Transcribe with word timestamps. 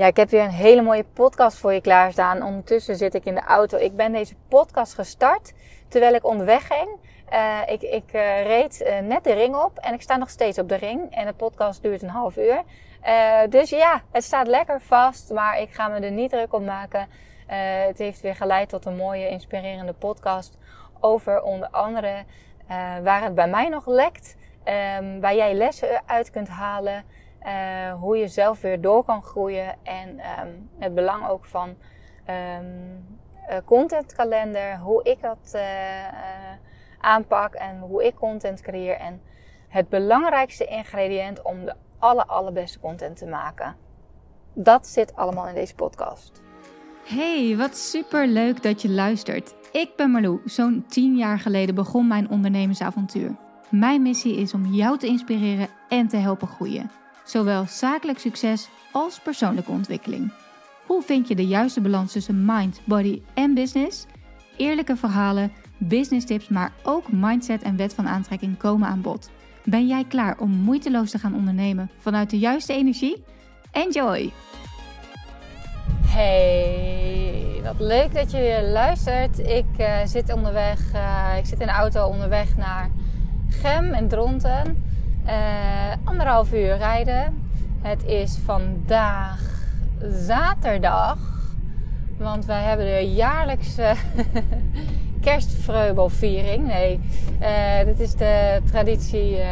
Ja, 0.00 0.06
ik 0.06 0.16
heb 0.16 0.30
weer 0.30 0.44
een 0.44 0.50
hele 0.50 0.82
mooie 0.82 1.04
podcast 1.04 1.58
voor 1.58 1.72
je 1.72 1.80
klaarstaan. 1.80 2.42
Ondertussen 2.42 2.96
zit 2.96 3.14
ik 3.14 3.24
in 3.24 3.34
de 3.34 3.40
auto. 3.40 3.78
Ik 3.78 3.96
ben 3.96 4.12
deze 4.12 4.34
podcast 4.48 4.94
gestart 4.94 5.52
terwijl 5.88 6.14
ik 6.14 6.24
onderweg 6.24 6.66
ging. 6.66 6.88
Uh, 7.32 7.58
ik 7.66 7.82
ik 7.82 8.12
uh, 8.12 8.42
reed 8.42 8.80
uh, 8.80 8.98
net 8.98 9.24
de 9.24 9.32
ring 9.32 9.54
op 9.54 9.78
en 9.78 9.94
ik 9.94 10.02
sta 10.02 10.16
nog 10.16 10.30
steeds 10.30 10.58
op 10.58 10.68
de 10.68 10.74
ring. 10.74 11.14
En 11.14 11.26
de 11.26 11.32
podcast 11.32 11.82
duurt 11.82 12.02
een 12.02 12.08
half 12.08 12.36
uur. 12.36 12.62
dus 13.48 13.70
ja, 13.70 14.02
het 14.10 14.24
staat 14.24 14.46
lekker 14.46 14.80
vast, 14.80 15.30
maar 15.32 15.60
ik 15.60 15.70
ga 15.70 15.88
me 15.88 15.98
er 15.98 16.10
niet 16.10 16.30
druk 16.30 16.52
op 16.52 16.64
maken. 16.64 17.08
het 17.86 17.98
heeft 17.98 18.20
weer 18.20 18.36
geleid 18.36 18.68
tot 18.68 18.86
een 18.86 18.96
mooie, 18.96 19.28
inspirerende 19.28 19.92
podcast 19.92 20.58
over 21.00 21.42
onder 21.42 21.68
andere 21.70 22.24
waar 23.02 23.22
het 23.22 23.34
bij 23.34 23.48
mij 23.48 23.68
nog 23.68 23.86
lekt. 23.86 24.36
Um, 24.98 25.20
waar 25.20 25.34
jij 25.34 25.54
lessen 25.54 26.02
uit 26.06 26.30
kunt 26.30 26.48
halen. 26.48 27.04
Uh, 27.46 27.92
hoe 27.92 28.16
je 28.16 28.28
zelf 28.28 28.60
weer 28.60 28.80
door 28.80 29.04
kan 29.04 29.22
groeien. 29.22 29.76
En 29.82 30.08
um, 30.08 30.70
het 30.78 30.94
belang 30.94 31.28
ook 31.28 31.44
van 31.44 31.76
um, 32.58 33.18
contentkalender. 33.64 34.78
Hoe 34.78 35.02
ik 35.02 35.20
dat 35.20 35.52
uh, 35.54 35.62
aanpak 37.00 37.54
en 37.54 37.78
hoe 37.78 38.04
ik 38.04 38.14
content 38.14 38.60
creëer. 38.60 38.96
En 38.96 39.20
het 39.68 39.88
belangrijkste 39.88 40.64
ingrediënt 40.64 41.42
om 41.42 41.64
de 41.64 41.74
aller, 41.98 42.24
allerbeste 42.24 42.80
content 42.80 43.16
te 43.16 43.26
maken. 43.26 43.76
Dat 44.52 44.86
zit 44.86 45.16
allemaal 45.16 45.48
in 45.48 45.54
deze 45.54 45.74
podcast. 45.74 46.42
Hey, 47.04 47.54
wat 47.56 47.76
super 47.76 48.26
leuk 48.26 48.62
dat 48.62 48.82
je 48.82 48.90
luistert. 48.90 49.54
Ik 49.72 49.90
ben 49.96 50.10
Marlou. 50.10 50.40
Zo'n 50.44 50.84
10 50.88 51.16
jaar 51.16 51.38
geleden 51.38 51.74
begon 51.74 52.06
mijn 52.06 52.30
ondernemersavontuur. 52.30 53.36
Mijn 53.70 54.02
missie 54.02 54.36
is 54.36 54.54
om 54.54 54.66
jou 54.66 54.98
te 54.98 55.06
inspireren 55.06 55.68
en 55.88 56.08
te 56.08 56.16
helpen 56.16 56.48
groeien. 56.48 56.99
Zowel 57.30 57.66
zakelijk 57.66 58.18
succes 58.18 58.68
als 58.92 59.20
persoonlijke 59.20 59.70
ontwikkeling. 59.70 60.32
Hoe 60.86 61.02
vind 61.02 61.28
je 61.28 61.34
de 61.34 61.46
juiste 61.46 61.80
balans 61.80 62.12
tussen 62.12 62.44
mind, 62.44 62.80
body 62.84 63.22
en 63.34 63.54
business? 63.54 64.06
Eerlijke 64.56 64.96
verhalen, 64.96 65.52
business 65.78 66.26
tips, 66.26 66.48
maar 66.48 66.72
ook 66.82 67.12
mindset 67.12 67.62
en 67.62 67.76
wet 67.76 67.94
van 67.94 68.08
aantrekking 68.08 68.58
komen 68.58 68.88
aan 68.88 69.00
bod. 69.00 69.30
Ben 69.64 69.86
jij 69.86 70.04
klaar 70.04 70.38
om 70.38 70.50
moeiteloos 70.50 71.10
te 71.10 71.18
gaan 71.18 71.34
ondernemen 71.34 71.90
vanuit 71.98 72.30
de 72.30 72.38
juiste 72.38 72.72
energie? 72.72 73.24
Enjoy! 73.70 74.32
Hey, 76.06 77.60
wat 77.62 77.80
leuk 77.80 78.14
dat 78.14 78.30
je 78.30 78.70
luistert. 78.72 79.38
Ik 79.38 79.78
uh, 79.78 79.98
zit 80.04 80.32
onderweg, 80.32 80.94
uh, 80.94 81.34
ik 81.38 81.46
zit 81.46 81.60
in 81.60 81.66
de 81.66 81.72
auto 81.72 82.06
onderweg 82.06 82.56
naar 82.56 82.90
Gem 83.48 83.92
en 83.92 84.08
Dronten. 84.08 84.89
Uh, 85.26 85.32
anderhalf 86.04 86.52
uur 86.52 86.76
rijden. 86.76 87.50
Het 87.82 88.04
is 88.04 88.38
vandaag 88.44 89.40
zaterdag. 90.08 91.18
Want 92.18 92.44
wij 92.44 92.62
hebben 92.62 92.86
de 92.86 93.12
jaarlijkse 93.12 93.94
kerstvreubelviering. 95.26 96.66
Nee, 96.66 97.00
uh, 97.40 97.84
dit 97.84 98.00
is 98.00 98.14
de 98.14 98.60
traditie. 98.70 99.38
Uh, 99.38 99.44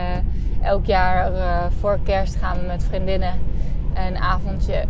elk 0.62 0.86
jaar 0.86 1.32
voor 1.80 1.98
kerst 2.04 2.36
gaan 2.36 2.60
we 2.60 2.66
met 2.66 2.84
vriendinnen 2.84 3.34
een 3.94 4.16
avondje 4.16 4.84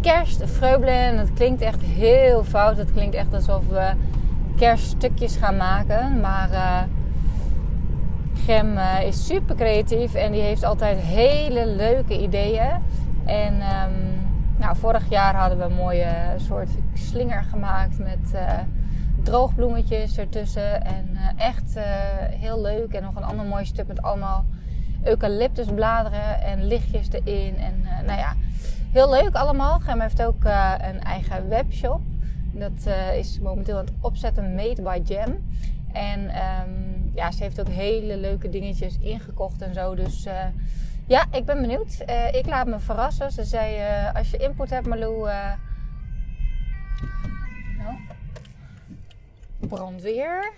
kerstvreubelen. 0.00 0.94
En 0.94 1.16
dat 1.16 1.32
klinkt 1.32 1.60
echt 1.60 1.80
heel 1.82 2.44
fout. 2.44 2.76
Het 2.76 2.92
klinkt 2.92 3.14
echt 3.14 3.34
alsof 3.34 3.68
we 3.68 3.90
kerststukjes 4.56 5.36
gaan 5.36 5.56
maken. 5.56 6.20
Maar 6.20 6.48
Gem 8.48 8.76
uh, 8.76 9.02
is 9.02 9.26
super 9.26 9.54
creatief 9.54 10.14
en 10.14 10.32
die 10.32 10.40
heeft 10.40 10.64
altijd 10.64 10.98
hele 10.98 11.66
leuke 11.66 12.22
ideeën. 12.22 12.70
En 13.24 13.54
um, 13.54 13.92
nou, 14.56 14.76
vorig 14.76 15.08
jaar 15.08 15.34
hadden 15.34 15.58
we 15.58 15.64
een 15.64 15.72
mooie 15.72 16.34
soort 16.36 16.68
slinger 16.94 17.44
gemaakt 17.44 17.98
met 17.98 18.32
uh, 18.34 18.58
droogbloemetjes 19.22 20.18
ertussen. 20.18 20.84
En 20.84 21.08
uh, 21.12 21.46
echt 21.46 21.78
heel 22.30 22.60
leuk. 22.60 22.92
En 22.92 23.02
nog 23.02 23.16
een 23.16 23.24
ander 23.24 23.46
mooi 23.46 23.64
stuk 23.64 23.86
met 23.86 24.02
allemaal 24.02 24.44
eucalyptusbladeren 25.04 26.42
en 26.42 26.66
lichtjes 26.66 27.08
erin. 27.10 27.56
En 27.56 27.82
nou 28.06 28.18
ja, 28.18 28.34
heel 28.92 29.10
leuk 29.10 29.34
allemaal. 29.34 29.78
Gem 29.78 30.00
heeft 30.00 30.22
ook 30.22 30.44
een 30.78 31.00
eigen 31.00 31.48
webshop. 31.48 32.00
Dat 32.52 32.92
is 33.16 33.40
momenteel 33.40 33.78
aan 33.78 33.84
het 33.84 33.94
opzetten, 34.00 34.54
Made 34.54 34.82
by 34.82 35.00
Jam. 35.04 35.36
En 35.92 36.20
um, 36.20 37.07
ja, 37.18 37.30
ze 37.30 37.42
heeft 37.42 37.60
ook 37.60 37.68
hele 37.68 38.16
leuke 38.16 38.48
dingetjes 38.48 38.98
ingekocht 38.98 39.62
en 39.62 39.74
zo. 39.74 39.94
Dus 39.94 40.26
uh, 40.26 40.46
ja, 41.06 41.26
ik 41.32 41.44
ben 41.44 41.60
benieuwd. 41.60 41.98
Uh, 42.08 42.32
ik 42.32 42.46
laat 42.46 42.66
me 42.66 42.78
verrassen. 42.78 43.32
Ze 43.32 43.44
zei, 43.44 43.76
uh, 43.78 44.14
als 44.14 44.30
je 44.30 44.36
input 44.36 44.70
hebt 44.70 44.86
Marlou... 44.86 45.28
nou, 47.78 47.96
brandweer. 49.58 50.52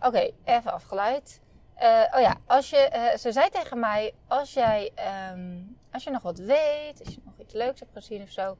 Oké, 0.00 0.30
even 0.44 0.72
afgeleid. 0.72 1.40
oh 2.14 2.20
ja, 2.20 2.36
als 2.46 2.70
je, 2.70 3.14
ze 3.18 3.32
zei 3.32 3.48
tegen 3.48 3.78
mij, 3.78 4.14
als 4.26 4.52
jij, 4.52 4.90
um, 5.32 5.76
als 5.92 6.04
je 6.04 6.10
nog 6.10 6.22
wat 6.22 6.38
weet, 6.38 7.04
als 7.04 7.14
je 7.14 7.20
nog 7.24 7.34
iets 7.38 7.54
leuks 7.54 7.80
hebt 7.80 7.92
gezien 7.92 8.22
of 8.22 8.30
zo, 8.30 8.56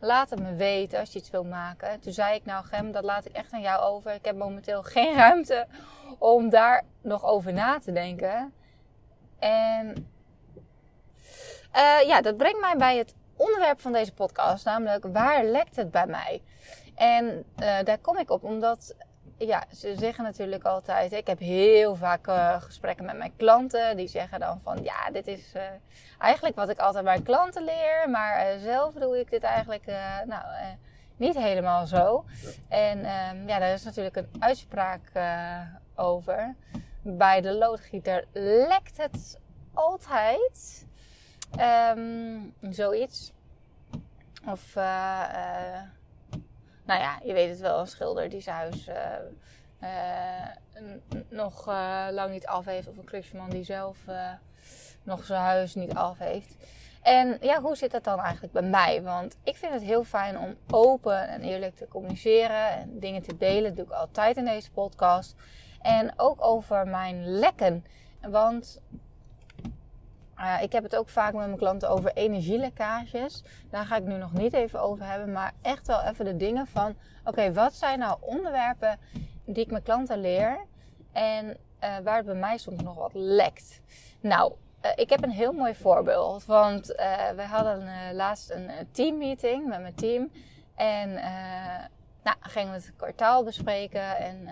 laat 0.00 0.30
het 0.30 0.40
me 0.40 0.54
weten 0.54 0.98
als 0.98 1.12
je 1.12 1.18
iets 1.18 1.30
wil 1.30 1.44
maken. 1.44 2.00
Toen 2.00 2.12
zei 2.12 2.34
ik, 2.34 2.44
nou 2.44 2.64
Gem, 2.64 2.92
dat 2.92 3.04
laat 3.04 3.24
ik 3.24 3.32
echt 3.32 3.52
aan 3.52 3.60
jou 3.60 3.82
over. 3.82 4.12
Ik 4.12 4.24
heb 4.24 4.36
momenteel 4.36 4.82
geen 4.94 5.14
ruimte 5.14 5.66
om 6.18 6.50
daar 6.50 6.84
nog 7.00 7.24
over 7.24 7.52
na 7.52 7.78
te 7.78 7.92
denken. 7.92 8.52
En 9.38 10.10
uh, 11.76 12.06
ja, 12.06 12.20
dat 12.20 12.36
brengt 12.36 12.60
mij 12.60 12.76
bij 12.76 12.96
het 12.96 13.14
onderwerp 13.36 13.80
van 13.80 13.92
deze 13.92 14.12
podcast, 14.12 14.64
namelijk 14.64 15.04
waar 15.12 15.44
lekt 15.44 15.76
het 15.76 15.90
bij 15.90 16.06
mij? 16.06 16.42
En 16.94 17.44
uh, 17.58 17.78
daar 17.84 17.98
kom 17.98 18.18
ik 18.18 18.30
op 18.30 18.44
omdat 18.44 18.94
ja, 19.46 19.64
ze 19.74 19.94
zeggen 19.98 20.24
natuurlijk 20.24 20.64
altijd. 20.64 21.12
Ik 21.12 21.26
heb 21.26 21.38
heel 21.38 21.96
vaak 21.96 22.26
uh, 22.26 22.62
gesprekken 22.62 23.04
met 23.04 23.16
mijn 23.16 23.36
klanten. 23.36 23.96
Die 23.96 24.08
zeggen 24.08 24.40
dan 24.40 24.60
van 24.62 24.82
ja, 24.82 25.10
dit 25.10 25.26
is 25.26 25.52
uh, 25.56 25.62
eigenlijk 26.18 26.56
wat 26.56 26.68
ik 26.68 26.78
altijd 26.78 27.04
mijn 27.04 27.22
klanten 27.22 27.64
leer. 27.64 28.10
Maar 28.10 28.54
uh, 28.54 28.62
zelf 28.62 28.94
doe 28.94 29.20
ik 29.20 29.30
dit 29.30 29.42
eigenlijk 29.42 29.86
nou, 30.26 30.44
niet 31.16 31.36
helemaal 31.36 31.86
zo. 31.86 32.24
En 32.68 32.98
um, 32.98 33.48
ja, 33.48 33.58
daar 33.58 33.72
is 33.72 33.84
natuurlijk 33.84 34.16
een 34.16 34.30
uitspraak 34.38 35.12
over. 35.94 36.54
Bij 37.02 37.40
de 37.40 37.52
loodgieter 37.52 38.24
lekt 38.32 38.96
het 38.96 39.38
altijd. 39.74 40.86
Um, 41.96 42.54
zoiets. 42.60 43.32
Of 44.46 44.76
nou 46.90 47.02
ja, 47.02 47.18
je 47.24 47.32
weet 47.32 47.48
het 47.48 47.60
wel, 47.60 47.80
een 47.80 47.86
schilder 47.86 48.28
die 48.28 48.40
zijn 48.40 48.56
huis 48.56 48.88
uh, 48.88 48.96
uh, 49.82 50.88
nog 51.28 51.68
uh, 51.68 52.06
lang 52.10 52.32
niet 52.32 52.46
af 52.46 52.64
heeft. 52.64 52.88
Of 52.88 52.96
een 52.96 53.04
klusjeman 53.04 53.50
die 53.50 53.64
zelf 53.64 53.98
nog 55.02 55.24
zijn 55.24 55.40
huis 55.40 55.74
niet 55.74 55.94
af 55.94 56.18
heeft. 56.18 56.56
En 57.02 57.38
ja, 57.40 57.60
hoe 57.60 57.76
zit 57.76 57.90
dat 57.90 58.04
dan 58.04 58.20
eigenlijk 58.20 58.52
bij 58.52 58.62
mij? 58.62 59.02
Want 59.02 59.36
ik 59.44 59.56
vind 59.56 59.72
het 59.72 59.82
heel 59.82 60.04
fijn 60.04 60.38
om 60.38 60.56
open 60.70 61.28
en 61.28 61.42
eerlijk 61.42 61.76
te 61.76 61.88
communiceren 61.88 62.68
en 62.68 62.98
dingen 62.98 63.22
te 63.22 63.36
delen. 63.36 63.74
Dat 63.74 63.76
doe 63.76 63.94
ik 63.94 64.00
altijd 64.00 64.36
in 64.36 64.44
deze 64.44 64.70
podcast. 64.70 65.34
En 65.82 66.12
ook 66.16 66.44
over 66.44 66.86
mijn 66.86 67.26
lekken. 67.26 67.84
Want 68.20 68.80
uh, 70.40 70.62
ik 70.62 70.72
heb 70.72 70.82
het 70.82 70.96
ook 70.96 71.08
vaak 71.08 71.32
met 71.32 71.46
mijn 71.46 71.58
klanten 71.58 71.88
over 71.88 72.12
energielekkages. 72.12 73.42
Daar 73.70 73.84
ga 73.84 73.96
ik 73.96 74.04
nu 74.04 74.16
nog 74.16 74.32
niet 74.32 74.52
even 74.52 74.80
over 74.80 75.06
hebben. 75.06 75.32
Maar 75.32 75.52
echt 75.62 75.86
wel 75.86 76.02
even 76.02 76.24
de 76.24 76.36
dingen 76.36 76.66
van... 76.66 76.94
Oké, 77.24 77.52
wat 77.52 77.74
zijn 77.74 77.98
nou 77.98 78.18
onderwerpen 78.20 78.98
die 79.44 79.64
ik 79.64 79.70
mijn 79.70 79.82
klanten 79.82 80.20
leer... 80.20 80.66
en 81.12 81.46
uh, 81.48 81.98
waar 81.98 82.16
het 82.16 82.26
bij 82.26 82.34
mij 82.34 82.58
soms 82.58 82.82
nog 82.82 82.94
wat 82.94 83.14
lekt. 83.14 83.80
Nou, 84.20 84.52
uh, 84.84 84.90
ik 84.94 85.10
heb 85.10 85.22
een 85.22 85.30
heel 85.30 85.52
mooi 85.52 85.74
voorbeeld. 85.74 86.44
Want 86.44 86.86
we 87.36 87.44
hadden 87.48 88.14
laatst 88.14 88.50
een 88.50 88.70
teammeeting 88.92 89.68
met 89.68 89.80
mijn 89.80 89.94
team. 89.94 90.30
En 90.74 91.12
nou, 92.22 92.36
gingen 92.40 92.72
we 92.72 92.76
het 92.76 92.92
kwartaal 92.96 93.44
bespreken. 93.44 94.16
En 94.16 94.48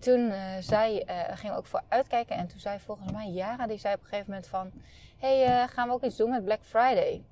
toen 0.00 0.20
uh, 0.20 0.56
zei, 0.60 1.02
uh, 1.08 1.22
gingen 1.28 1.54
we 1.54 1.60
ook 1.60 1.66
voor 1.66 1.82
uitkijken. 1.88 2.36
En 2.36 2.46
toen 2.46 2.60
zei 2.60 2.78
volgens 2.78 3.12
mij 3.12 3.28
Jara, 3.28 3.66
die 3.66 3.78
zei 3.78 3.94
op 3.94 4.00
een 4.00 4.08
gegeven 4.08 4.30
moment 4.30 4.48
van... 4.48 4.70
hey, 5.18 5.48
uh, 5.48 5.68
gaan 5.68 5.88
we 5.88 5.94
ook 5.94 6.02
iets 6.02 6.16
doen 6.16 6.30
met 6.30 6.44
Black 6.44 6.62
Friday? 6.62 7.22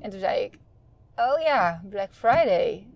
En 0.00 0.10
toen 0.10 0.20
zei 0.20 0.44
ik... 0.44 0.58
Oh 1.16 1.40
ja, 1.40 1.82
Black 1.88 2.14
Friday. 2.14 2.86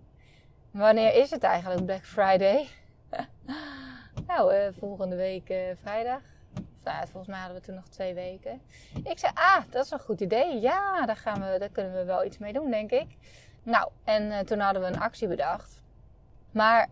Wanneer 0.71 1.15
is 1.15 1.29
het 1.29 1.43
eigenlijk 1.43 1.85
Black 1.85 2.05
Friday? 2.05 2.67
nou, 4.27 4.73
volgende 4.79 5.15
week 5.15 5.53
vrijdag. 5.81 6.21
Nou, 6.83 7.07
volgens 7.07 7.27
mij 7.27 7.39
hadden 7.39 7.57
we 7.57 7.65
toen 7.65 7.75
nog 7.75 7.87
twee 7.87 8.13
weken. 8.13 8.61
Ik 9.03 9.19
zei, 9.19 9.31
ah, 9.35 9.63
dat 9.69 9.85
is 9.85 9.91
een 9.91 9.99
goed 9.99 10.21
idee. 10.21 10.59
Ja, 10.59 11.05
daar, 11.05 11.17
gaan 11.17 11.41
we, 11.41 11.59
daar 11.59 11.69
kunnen 11.69 11.93
we 11.93 12.03
wel 12.03 12.25
iets 12.25 12.37
mee 12.37 12.53
doen, 12.53 12.69
denk 12.69 12.91
ik. 12.91 13.17
Nou, 13.63 13.89
en 14.03 14.45
toen 14.45 14.59
hadden 14.59 14.81
we 14.81 14.87
een 14.87 14.99
actie 14.99 15.27
bedacht. 15.27 15.81
Maar 16.51 16.89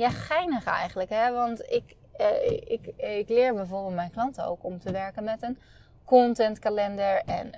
ja, 0.00 0.10
geinig 0.10 0.64
eigenlijk. 0.64 1.10
Hè? 1.10 1.32
Want 1.32 1.62
ik, 1.70 1.96
eh, 2.16 2.50
ik, 2.50 2.86
ik 2.96 3.28
leer 3.28 3.54
bijvoorbeeld 3.54 3.94
mijn 3.94 4.10
klanten 4.10 4.44
ook 4.44 4.64
om 4.64 4.78
te 4.78 4.92
werken 4.92 5.24
met 5.24 5.42
een 5.42 5.58
contentkalender 6.04 7.22
en 7.26 7.52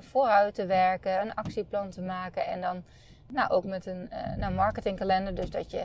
vooruit 0.00 0.54
te 0.54 0.66
werken, 0.66 1.20
een 1.20 1.34
actieplan 1.34 1.90
te 1.90 2.00
maken 2.00 2.46
en 2.46 2.60
dan 2.60 2.84
nou, 3.28 3.50
ook 3.50 3.64
met 3.64 3.86
een 3.86 4.10
nou, 4.36 4.52
marketingkalender. 4.52 5.34
Dus 5.34 5.50
dat 5.50 5.70
je 5.70 5.84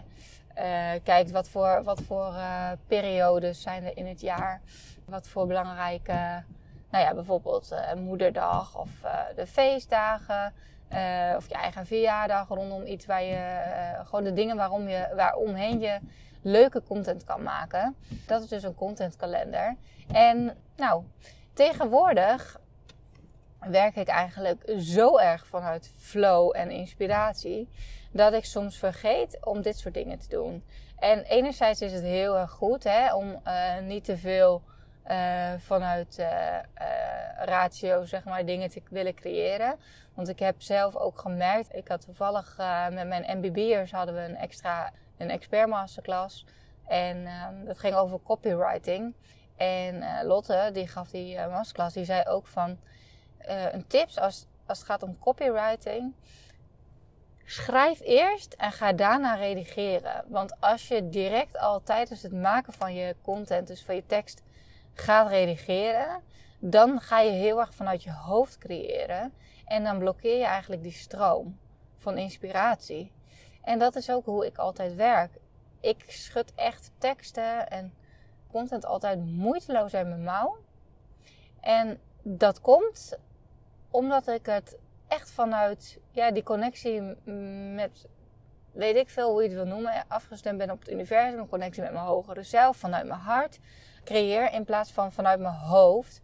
kijkt 1.04 1.32
wat 1.32 1.50
voor, 1.50 1.84
wat 1.84 2.02
voor 2.02 2.34
periodes 2.88 3.62
zijn 3.62 3.84
er 3.84 3.98
in 3.98 4.08
het 4.08 4.22
jaar, 4.22 4.62
wat 5.06 5.28
voor 5.28 5.48
belangrijke 5.48 6.44
nou 6.94 7.06
ja, 7.06 7.14
bijvoorbeeld 7.14 7.72
uh, 7.72 7.94
moederdag 7.94 8.80
of 8.80 8.90
de 9.36 9.48
feestdagen. 9.48 10.54
Uh, 10.94 11.34
of 11.38 11.48
je 11.48 11.54
eigen 11.54 11.86
verjaardag 11.86 12.48
rondom 12.48 12.86
iets 12.86 13.06
waar 13.06 13.24
je 13.24 13.62
gewoon 14.04 14.24
de 14.24 14.34
dingen 14.34 14.56
waarom 14.56 14.88
je, 14.88 15.12
waaromheen 15.16 15.80
je 15.80 16.00
leuke 16.42 16.84
content 16.84 17.24
kan 17.24 17.44
maken. 17.44 17.96
Dat 18.28 18.44
is 18.44 18.48
dus 18.48 18.64
een 18.64 18.76
contentkalender. 18.76 19.76
En 20.12 20.58
nou, 20.76 21.04
tegenwoordig 21.54 22.60
werk 23.60 23.96
ik 23.96 24.08
eigenlijk 24.08 24.74
zo 24.78 25.18
erg 25.18 25.48
vanuit 25.48 25.92
flow 25.98 26.56
en 26.56 26.72
inspiratie 26.72 27.70
dat 28.12 28.34
ik 28.34 28.46
soms 28.46 28.78
vergeet 28.78 29.46
om 29.46 29.62
dit 29.62 29.78
soort 29.78 29.94
dingen 29.94 30.20
te 30.20 30.30
doen. 30.30 30.64
En 30.98 31.24
enerzijds 31.24 31.82
is 31.82 31.94
het 31.94 32.04
heel 32.04 32.38
erg 32.38 32.52
goed 32.52 32.84
hè, 32.84 33.14
om 33.14 33.42
niet 33.82 34.04
te 34.04 34.18
veel 34.18 34.64
uh, 35.08 35.54
vanuit 35.58 36.18
uh, 36.20 36.58
ratio, 37.46 38.06
zeg 38.06 38.24
maar, 38.24 38.46
dingen 38.46 38.70
te 38.70 38.82
willen 38.90 39.14
creëren. 39.14 39.76
Want 40.14 40.30
ik 40.30 40.40
heb 40.40 40.62
zelf 40.62 40.96
ook 40.96 41.20
gemerkt, 41.20 41.76
ik 41.76 41.88
had 41.88 42.02
toevallig 42.02 42.58
met 42.92 43.08
mijn 43.08 43.38
MBB'ers 43.38 43.92
hadden 43.92 44.16
we 44.16 44.22
een 44.22 44.36
extra, 44.36 44.92
een 45.18 45.30
expert 45.30 45.70
masterclass. 45.70 46.46
En 46.88 47.26
ehm, 47.26 47.66
dat 47.66 47.80
ging 47.80 47.96
over 47.96 48.20
copywriting. 48.24 49.14
En 49.56 50.26
Lotte, 50.26 50.70
die 50.74 50.88
gaf 50.88 51.10
die 51.10 51.48
masterclass, 51.48 51.94
die 51.94 52.06
zei 52.06 52.24
ook 52.26 52.48
van, 52.48 52.80
een 53.72 53.88
tips 53.88 54.20
als, 54.20 54.46
als 54.66 54.78
het 54.78 54.88
gaat 54.88 55.04
om 55.04 55.20
copywriting, 55.20 56.14
Schrijf 57.46 58.00
eerst 58.02 58.54
en 58.54 58.72
ga 58.72 58.94
daarna 58.94 59.34
redigeren. 59.36 60.24
Want 60.28 60.62
als 60.62 60.88
je 60.88 61.10
direct 61.10 61.58
al 61.58 61.84
tijdens 61.84 62.22
het 62.22 62.32
maken 62.32 62.74
van 62.74 62.94
je 62.94 63.16
content, 63.22 63.68
dus 63.68 63.84
van 63.84 63.96
je 63.96 64.06
tekst, 64.06 64.42
gaat 64.94 65.30
redigeren, 65.30 66.22
dan 66.60 67.00
ga 67.00 67.20
je 67.20 67.32
heel 67.32 67.60
erg 67.60 67.76
vanuit 67.76 68.04
je 68.04 68.12
hoofd 68.12 68.58
creëren. 68.58 69.34
En 69.66 69.84
dan 69.84 70.00
blokkeer 70.00 70.38
je 70.38 70.46
eigenlijk 70.46 70.84
die 70.84 70.92
stroom 70.92 71.60
van 71.98 72.18
inspiratie. 72.18 73.12
En 73.62 73.80
dat 73.80 73.96
is 73.96 74.12
ook 74.12 74.26
hoe 74.26 74.46
ik 74.46 74.58
altijd 74.58 74.96
werk. 74.96 75.32
Ik 75.80 76.04
schud 76.08 76.54
echt 76.56 76.92
teksten 76.98 77.70
en 77.70 77.94
content 78.52 78.86
altijd 78.86 79.26
moeiteloos 79.26 79.94
uit 79.94 80.08
mijn 80.08 80.24
mouw. 80.24 80.58
En 81.60 82.00
dat 82.22 82.62
komt 82.62 83.18
omdat 83.90 84.28
ik 84.28 84.46
het 84.46 84.78
echt 85.08 85.32
vanuit 85.32 86.00
ja, 86.12 86.32
die 86.32 86.44
connectie 86.44 87.02
met, 87.74 88.08
weet 88.72 88.96
ik 88.96 89.10
veel 89.10 89.32
hoe 89.32 89.42
je 89.42 89.48
het 89.48 89.58
wil 89.58 89.68
noemen, 89.68 90.06
afgestemd 90.08 90.58
ben 90.58 90.72
op 90.72 90.80
het 90.80 90.92
universum, 90.92 91.40
een 91.40 91.50
connectie 91.50 91.84
met 91.84 91.92
mijn 91.92 92.06
hogere 92.06 92.44
zelf, 92.44 92.78
vanuit 92.78 93.08
mijn 93.08 93.20
hart 93.20 93.60
creëer 94.04 94.52
in 94.52 94.66
plaats 94.66 94.92
van 94.92 95.12
vanuit 95.12 95.40
mijn 95.40 95.54
hoofd. 95.54 96.22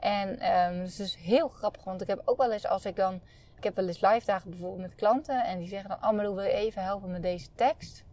En 0.00 0.28
um, 0.28 0.78
het 0.80 0.88
is 0.88 0.96
dus 0.96 1.16
heel 1.16 1.48
grappig, 1.48 1.84
want 1.84 2.00
ik 2.00 2.06
heb 2.06 2.22
ook 2.24 2.36
wel 2.36 2.52
eens 2.52 2.66
als 2.66 2.84
ik 2.84 2.96
dan... 2.96 3.20
Ik 3.56 3.64
heb 3.64 3.76
wel 3.76 3.86
eens 3.86 4.00
live 4.00 4.26
dagen 4.26 4.50
bijvoorbeeld 4.50 4.80
met 4.80 4.94
klanten 4.94 5.44
en 5.44 5.58
die 5.58 5.68
zeggen 5.68 5.88
dan... 5.88 6.00
Amalou, 6.00 6.34
wil 6.34 6.44
je 6.44 6.50
even 6.50 6.82
helpen 6.82 7.10
met 7.10 7.22
deze 7.22 7.48
tekst? 7.54 8.04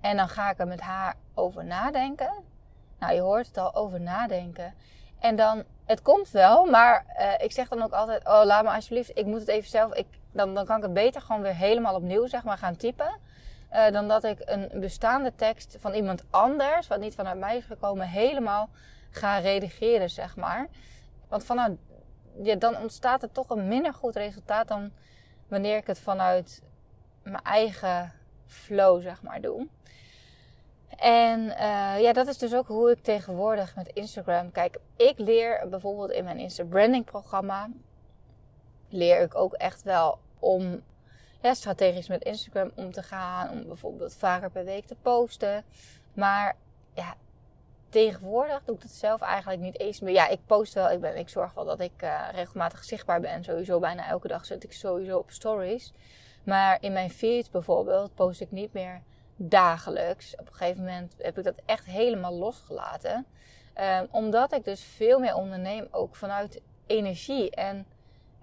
En 0.00 0.16
dan 0.16 0.28
ga 0.28 0.50
ik 0.50 0.58
er 0.58 0.66
met 0.66 0.80
haar 0.80 1.14
over 1.34 1.64
nadenken. 1.64 2.44
Nou, 2.98 3.14
je 3.14 3.20
hoort 3.20 3.46
het 3.46 3.58
al, 3.58 3.74
over 3.74 4.00
nadenken. 4.00 4.74
En 5.18 5.36
dan, 5.36 5.64
het 5.84 6.02
komt 6.02 6.30
wel, 6.30 6.64
maar 6.64 7.04
uh, 7.18 7.32
ik 7.38 7.52
zeg 7.52 7.68
dan 7.68 7.82
ook 7.82 7.92
altijd... 7.92 8.26
Oh, 8.26 8.40
laat 8.44 8.64
me 8.64 8.70
alsjeblieft, 8.70 9.18
ik 9.18 9.26
moet 9.26 9.40
het 9.40 9.48
even 9.48 9.70
zelf... 9.70 9.94
Ik, 9.94 10.06
dan, 10.32 10.54
dan 10.54 10.64
kan 10.64 10.76
ik 10.76 10.82
het 10.82 10.92
beter 10.92 11.20
gewoon 11.20 11.42
weer 11.42 11.54
helemaal 11.54 11.94
opnieuw, 11.94 12.26
zeg 12.26 12.44
maar, 12.44 12.58
gaan 12.58 12.76
typen. 12.76 13.18
Uh, 13.72 13.90
dan 13.90 14.08
dat 14.08 14.24
ik 14.24 14.38
een 14.44 14.80
bestaande 14.80 15.34
tekst 15.34 15.76
van 15.80 15.92
iemand 15.92 16.24
anders, 16.30 16.86
wat 16.86 17.00
niet 17.00 17.14
vanuit 17.14 17.38
mij 17.38 17.56
is 17.56 17.64
gekomen, 17.64 18.08
helemaal 18.08 18.68
ga 19.10 19.38
redigeren, 19.38 20.10
zeg 20.10 20.36
maar. 20.36 20.68
Want 21.28 21.44
vanuit, 21.44 21.78
ja, 22.42 22.54
dan 22.54 22.76
ontstaat 22.76 23.22
er 23.22 23.32
toch 23.32 23.50
een 23.50 23.68
minder 23.68 23.94
goed 23.94 24.16
resultaat 24.16 24.68
dan 24.68 24.92
wanneer 25.48 25.76
ik 25.76 25.86
het 25.86 25.98
vanuit 25.98 26.62
mijn 27.22 27.42
eigen 27.42 28.12
flow, 28.46 29.02
zeg 29.02 29.22
maar, 29.22 29.40
doe. 29.40 29.66
En 30.96 31.40
uh, 31.40 32.00
ja, 32.00 32.12
dat 32.12 32.26
is 32.26 32.38
dus 32.38 32.54
ook 32.54 32.66
hoe 32.66 32.90
ik 32.90 33.02
tegenwoordig 33.02 33.76
met 33.76 33.88
Instagram 33.88 34.52
kijk. 34.52 34.78
Ik 34.96 35.18
leer 35.18 35.68
bijvoorbeeld 35.68 36.10
in 36.10 36.24
mijn 36.24 36.38
Insta 36.38 36.64
branding 36.64 37.04
programma 37.04 37.68
leer 38.88 39.20
ik 39.20 39.34
ook 39.34 39.52
echt 39.52 39.82
wel 39.82 40.18
om 40.38 40.82
strategisch 41.54 42.08
met 42.08 42.24
Instagram 42.24 42.70
om 42.74 42.92
te 42.92 43.02
gaan. 43.02 43.50
Om 43.50 43.66
bijvoorbeeld 43.66 44.14
vaker 44.14 44.50
per 44.50 44.64
week 44.64 44.86
te 44.86 44.96
posten. 45.02 45.64
Maar 46.12 46.56
ja, 46.94 47.14
tegenwoordig 47.88 48.62
doe 48.64 48.74
ik 48.74 48.82
dat 48.82 48.90
zelf 48.90 49.20
eigenlijk 49.20 49.60
niet 49.60 49.80
eens 49.80 50.00
meer. 50.00 50.14
Ja, 50.14 50.28
ik 50.28 50.40
post 50.46 50.74
wel. 50.74 50.90
Ik, 50.90 51.00
ben, 51.00 51.16
ik 51.16 51.28
zorg 51.28 51.54
wel 51.54 51.64
dat 51.64 51.80
ik 51.80 52.02
uh, 52.02 52.28
regelmatig 52.32 52.84
zichtbaar 52.84 53.20
ben. 53.20 53.44
Sowieso 53.44 53.78
bijna 53.78 54.08
elke 54.08 54.28
dag 54.28 54.46
zit 54.46 54.64
ik 54.64 54.72
sowieso 54.72 55.18
op 55.18 55.30
stories. 55.30 55.92
Maar 56.44 56.78
in 56.80 56.92
mijn 56.92 57.10
feed 57.10 57.50
bijvoorbeeld 57.50 58.14
post 58.14 58.40
ik 58.40 58.50
niet 58.50 58.72
meer 58.72 59.02
dagelijks. 59.36 60.36
Op 60.36 60.46
een 60.46 60.54
gegeven 60.54 60.84
moment 60.84 61.14
heb 61.18 61.38
ik 61.38 61.44
dat 61.44 61.62
echt 61.64 61.84
helemaal 61.84 62.34
losgelaten. 62.34 63.26
Um, 63.80 64.08
omdat 64.10 64.52
ik 64.52 64.64
dus 64.64 64.82
veel 64.82 65.18
meer 65.18 65.34
onderneem 65.34 65.88
ook 65.90 66.16
vanuit 66.16 66.60
energie 66.86 67.50
en 67.50 67.86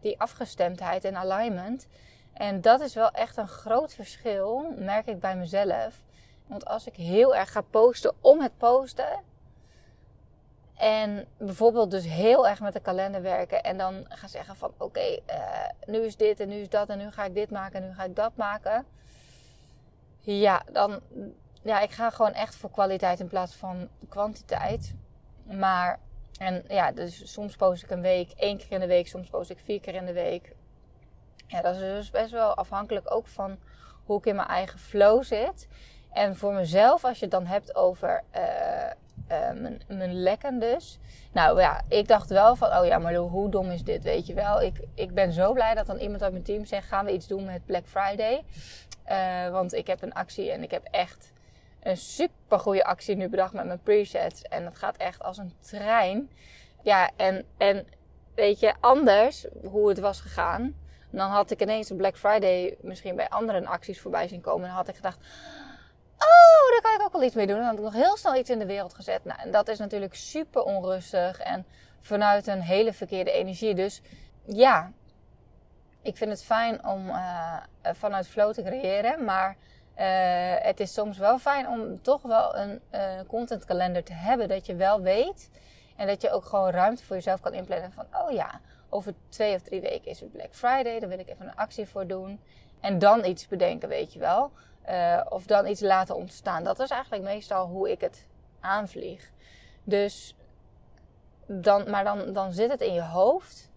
die 0.01 0.19
afgestemdheid 0.19 1.03
en 1.03 1.15
alignment. 1.15 1.87
En 2.33 2.61
dat 2.61 2.81
is 2.81 2.93
wel 2.93 3.11
echt 3.11 3.37
een 3.37 3.47
groot 3.47 3.93
verschil, 3.93 4.73
merk 4.77 5.07
ik 5.07 5.19
bij 5.19 5.35
mezelf. 5.35 6.01
Want 6.47 6.65
als 6.65 6.87
ik 6.87 6.95
heel 6.95 7.35
erg 7.35 7.51
ga 7.51 7.61
posten 7.61 8.13
om 8.21 8.41
het 8.41 8.57
posten. 8.57 9.19
En 10.75 11.27
bijvoorbeeld 11.37 11.91
dus 11.91 12.05
heel 12.05 12.47
erg 12.47 12.59
met 12.59 12.73
de 12.73 12.79
kalender 12.79 13.21
werken. 13.21 13.63
En 13.63 13.77
dan 13.77 14.05
ga 14.09 14.27
zeggen 14.27 14.55
van 14.55 14.73
oké, 14.77 15.19
eh, 15.25 15.69
nu 15.85 15.97
is 15.97 16.15
dit 16.15 16.39
en 16.39 16.49
nu 16.49 16.55
is 16.55 16.69
dat 16.69 16.89
en 16.89 16.97
nu 16.97 17.11
ga 17.11 17.25
ik 17.25 17.33
dit 17.33 17.49
maken 17.49 17.81
en 17.81 17.87
nu 17.87 17.93
ga 17.93 18.03
ik 18.03 18.15
dat 18.15 18.35
maken. 18.35 18.85
Ja, 20.19 20.63
dan 20.71 21.01
ja, 21.63 21.79
ik 21.79 21.91
ga 21.91 22.09
gewoon 22.09 22.33
echt 22.33 22.55
voor 22.55 22.71
kwaliteit 22.71 23.19
in 23.19 23.27
plaats 23.27 23.53
van 23.55 23.89
kwantiteit. 24.09 24.95
Maar, 25.43 25.99
en 26.39 26.63
ja, 26.67 26.91
dus 26.91 27.31
soms 27.33 27.55
post 27.55 27.83
ik 27.83 27.89
een 27.89 28.01
week 28.01 28.31
één 28.31 28.57
keer 28.57 28.71
in 28.71 28.79
de 28.79 28.87
week, 28.87 29.07
soms 29.07 29.29
post 29.29 29.49
ik 29.49 29.59
vier 29.63 29.79
keer 29.79 29.95
in 29.95 30.05
de 30.05 30.13
week. 30.13 30.55
Ja, 31.53 31.61
dat 31.61 31.75
is 31.75 31.79
dus 31.79 32.09
best 32.09 32.31
wel 32.31 32.53
afhankelijk 32.53 33.13
ook 33.13 33.27
van 33.27 33.57
hoe 34.05 34.17
ik 34.17 34.25
in 34.25 34.35
mijn 34.35 34.47
eigen 34.47 34.79
flow 34.79 35.23
zit. 35.23 35.67
En 36.11 36.35
voor 36.35 36.53
mezelf, 36.53 37.05
als 37.05 37.17
je 37.17 37.25
het 37.25 37.33
dan 37.33 37.45
hebt 37.45 37.75
over 37.75 38.23
uh, 38.35 38.41
uh, 39.31 39.61
mijn, 39.61 39.81
mijn 39.87 40.13
lekken 40.13 40.59
dus. 40.59 40.99
Nou 41.31 41.59
ja, 41.59 41.81
ik 41.87 42.07
dacht 42.07 42.29
wel 42.29 42.55
van, 42.55 42.77
oh 42.77 42.85
ja, 42.85 42.97
maar 42.97 43.15
hoe 43.15 43.49
dom 43.49 43.71
is 43.71 43.83
dit, 43.83 44.03
weet 44.03 44.27
je 44.27 44.33
wel. 44.33 44.61
Ik, 44.61 44.79
ik 44.93 45.13
ben 45.13 45.31
zo 45.31 45.53
blij 45.53 45.73
dat 45.73 45.85
dan 45.85 45.97
iemand 45.97 46.23
uit 46.23 46.31
mijn 46.31 46.43
team 46.43 46.65
zegt, 46.65 46.87
gaan 46.87 47.05
we 47.05 47.13
iets 47.13 47.27
doen 47.27 47.45
met 47.45 47.65
Black 47.65 47.85
Friday. 47.85 48.43
Uh, 49.09 49.49
want 49.49 49.73
ik 49.73 49.87
heb 49.87 50.01
een 50.01 50.13
actie 50.13 50.51
en 50.51 50.63
ik 50.63 50.71
heb 50.71 50.83
echt 50.91 51.31
een 51.83 51.97
super 51.97 52.59
goede 52.59 52.83
actie 52.83 53.15
nu 53.15 53.29
bedacht 53.29 53.53
met 53.53 53.65
mijn 53.65 53.81
presets. 53.81 54.41
En 54.41 54.63
dat 54.63 54.77
gaat 54.77 54.97
echt 54.97 55.23
als 55.23 55.37
een 55.37 55.53
trein. 55.59 56.29
Ja, 56.81 57.09
en, 57.15 57.45
en 57.57 57.87
weet 58.35 58.59
je, 58.59 58.73
anders 58.79 59.45
hoe 59.63 59.89
het 59.89 59.99
was 59.99 60.21
gegaan 60.21 60.81
dan 61.17 61.29
had 61.29 61.51
ik 61.51 61.61
ineens 61.61 61.89
een 61.89 61.97
Black 61.97 62.17
Friday 62.17 62.77
misschien 62.81 63.15
bij 63.15 63.29
andere 63.29 63.65
acties 63.65 64.01
voorbij 64.01 64.27
zien 64.27 64.41
komen. 64.41 64.61
En 64.61 64.67
dan 64.67 64.75
had 64.75 64.87
ik 64.87 64.95
gedacht, 64.95 65.17
oh, 66.17 66.71
daar 66.71 66.81
kan 66.81 66.93
ik 66.93 67.01
ook 67.01 67.11
wel 67.11 67.23
iets 67.23 67.35
mee 67.35 67.47
doen. 67.47 67.55
En 67.55 67.61
dan 67.61 67.69
had 67.69 67.79
ik 67.79 67.93
nog 67.93 68.05
heel 68.05 68.17
snel 68.17 68.35
iets 68.35 68.49
in 68.49 68.59
de 68.59 68.65
wereld 68.65 68.93
gezet. 68.93 69.25
Nou, 69.25 69.39
en 69.39 69.51
dat 69.51 69.67
is 69.67 69.79
natuurlijk 69.79 70.15
super 70.15 70.63
onrustig 70.63 71.39
en 71.39 71.65
vanuit 71.99 72.47
een 72.47 72.61
hele 72.61 72.93
verkeerde 72.93 73.31
energie. 73.31 73.75
Dus 73.75 74.01
ja, 74.45 74.91
ik 76.01 76.17
vind 76.17 76.31
het 76.31 76.43
fijn 76.43 76.85
om 76.85 77.07
uh, 77.09 77.57
vanuit 77.81 78.27
flow 78.27 78.53
te 78.53 78.63
creëren. 78.63 79.23
Maar 79.23 79.57
uh, 79.97 80.65
het 80.65 80.79
is 80.79 80.93
soms 80.93 81.17
wel 81.17 81.39
fijn 81.39 81.67
om 81.67 82.01
toch 82.01 82.21
wel 82.21 82.55
een 82.55 82.81
uh, 82.91 83.01
contentkalender 83.27 84.03
te 84.03 84.13
hebben. 84.13 84.47
Dat 84.47 84.65
je 84.65 84.75
wel 84.75 85.01
weet 85.01 85.49
en 85.95 86.07
dat 86.07 86.21
je 86.21 86.31
ook 86.31 86.45
gewoon 86.45 86.69
ruimte 86.69 87.03
voor 87.03 87.15
jezelf 87.15 87.39
kan 87.39 87.53
inplannen. 87.53 87.91
Van, 87.91 88.05
oh 88.13 88.31
ja, 88.31 88.59
over 88.93 89.13
twee 89.29 89.55
of 89.55 89.61
drie 89.61 89.81
weken 89.81 90.11
is 90.11 90.19
het 90.19 90.31
Black 90.31 90.53
Friday. 90.55 90.99
Daar 90.99 91.09
wil 91.09 91.19
ik 91.19 91.29
even 91.29 91.47
een 91.47 91.55
actie 91.55 91.87
voor 91.87 92.07
doen. 92.07 92.39
En 92.79 92.99
dan 92.99 93.25
iets 93.25 93.47
bedenken, 93.47 93.89
weet 93.89 94.13
je 94.13 94.19
wel. 94.19 94.51
Uh, 94.89 95.21
of 95.29 95.45
dan 95.45 95.67
iets 95.67 95.81
laten 95.81 96.15
ontstaan. 96.15 96.63
Dat 96.63 96.79
is 96.79 96.89
eigenlijk 96.89 97.23
meestal 97.23 97.67
hoe 97.67 97.91
ik 97.91 98.01
het 98.01 98.27
aanvlieg. 98.59 99.31
Dus 99.83 100.35
dan, 101.45 101.89
maar 101.89 102.03
dan, 102.03 102.33
dan 102.33 102.53
zit 102.53 102.71
het 102.71 102.81
in 102.81 102.93
je 102.93 103.03
hoofd. 103.03 103.71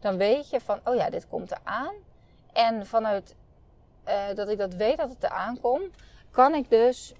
Dan 0.00 0.16
weet 0.16 0.50
je 0.50 0.60
van, 0.60 0.80
oh 0.84 0.94
ja, 0.94 1.10
dit 1.10 1.28
komt 1.28 1.50
eraan. 1.50 1.94
En 2.52 2.86
vanuit 2.86 3.34
uh, 4.08 4.34
dat 4.34 4.48
ik 4.48 4.58
dat 4.58 4.74
weet 4.74 4.96
dat 4.96 5.08
het 5.08 5.22
eraan 5.22 5.60
komt, 5.60 5.94
kan 6.30 6.54
ik 6.54 6.70
dus 6.70 7.14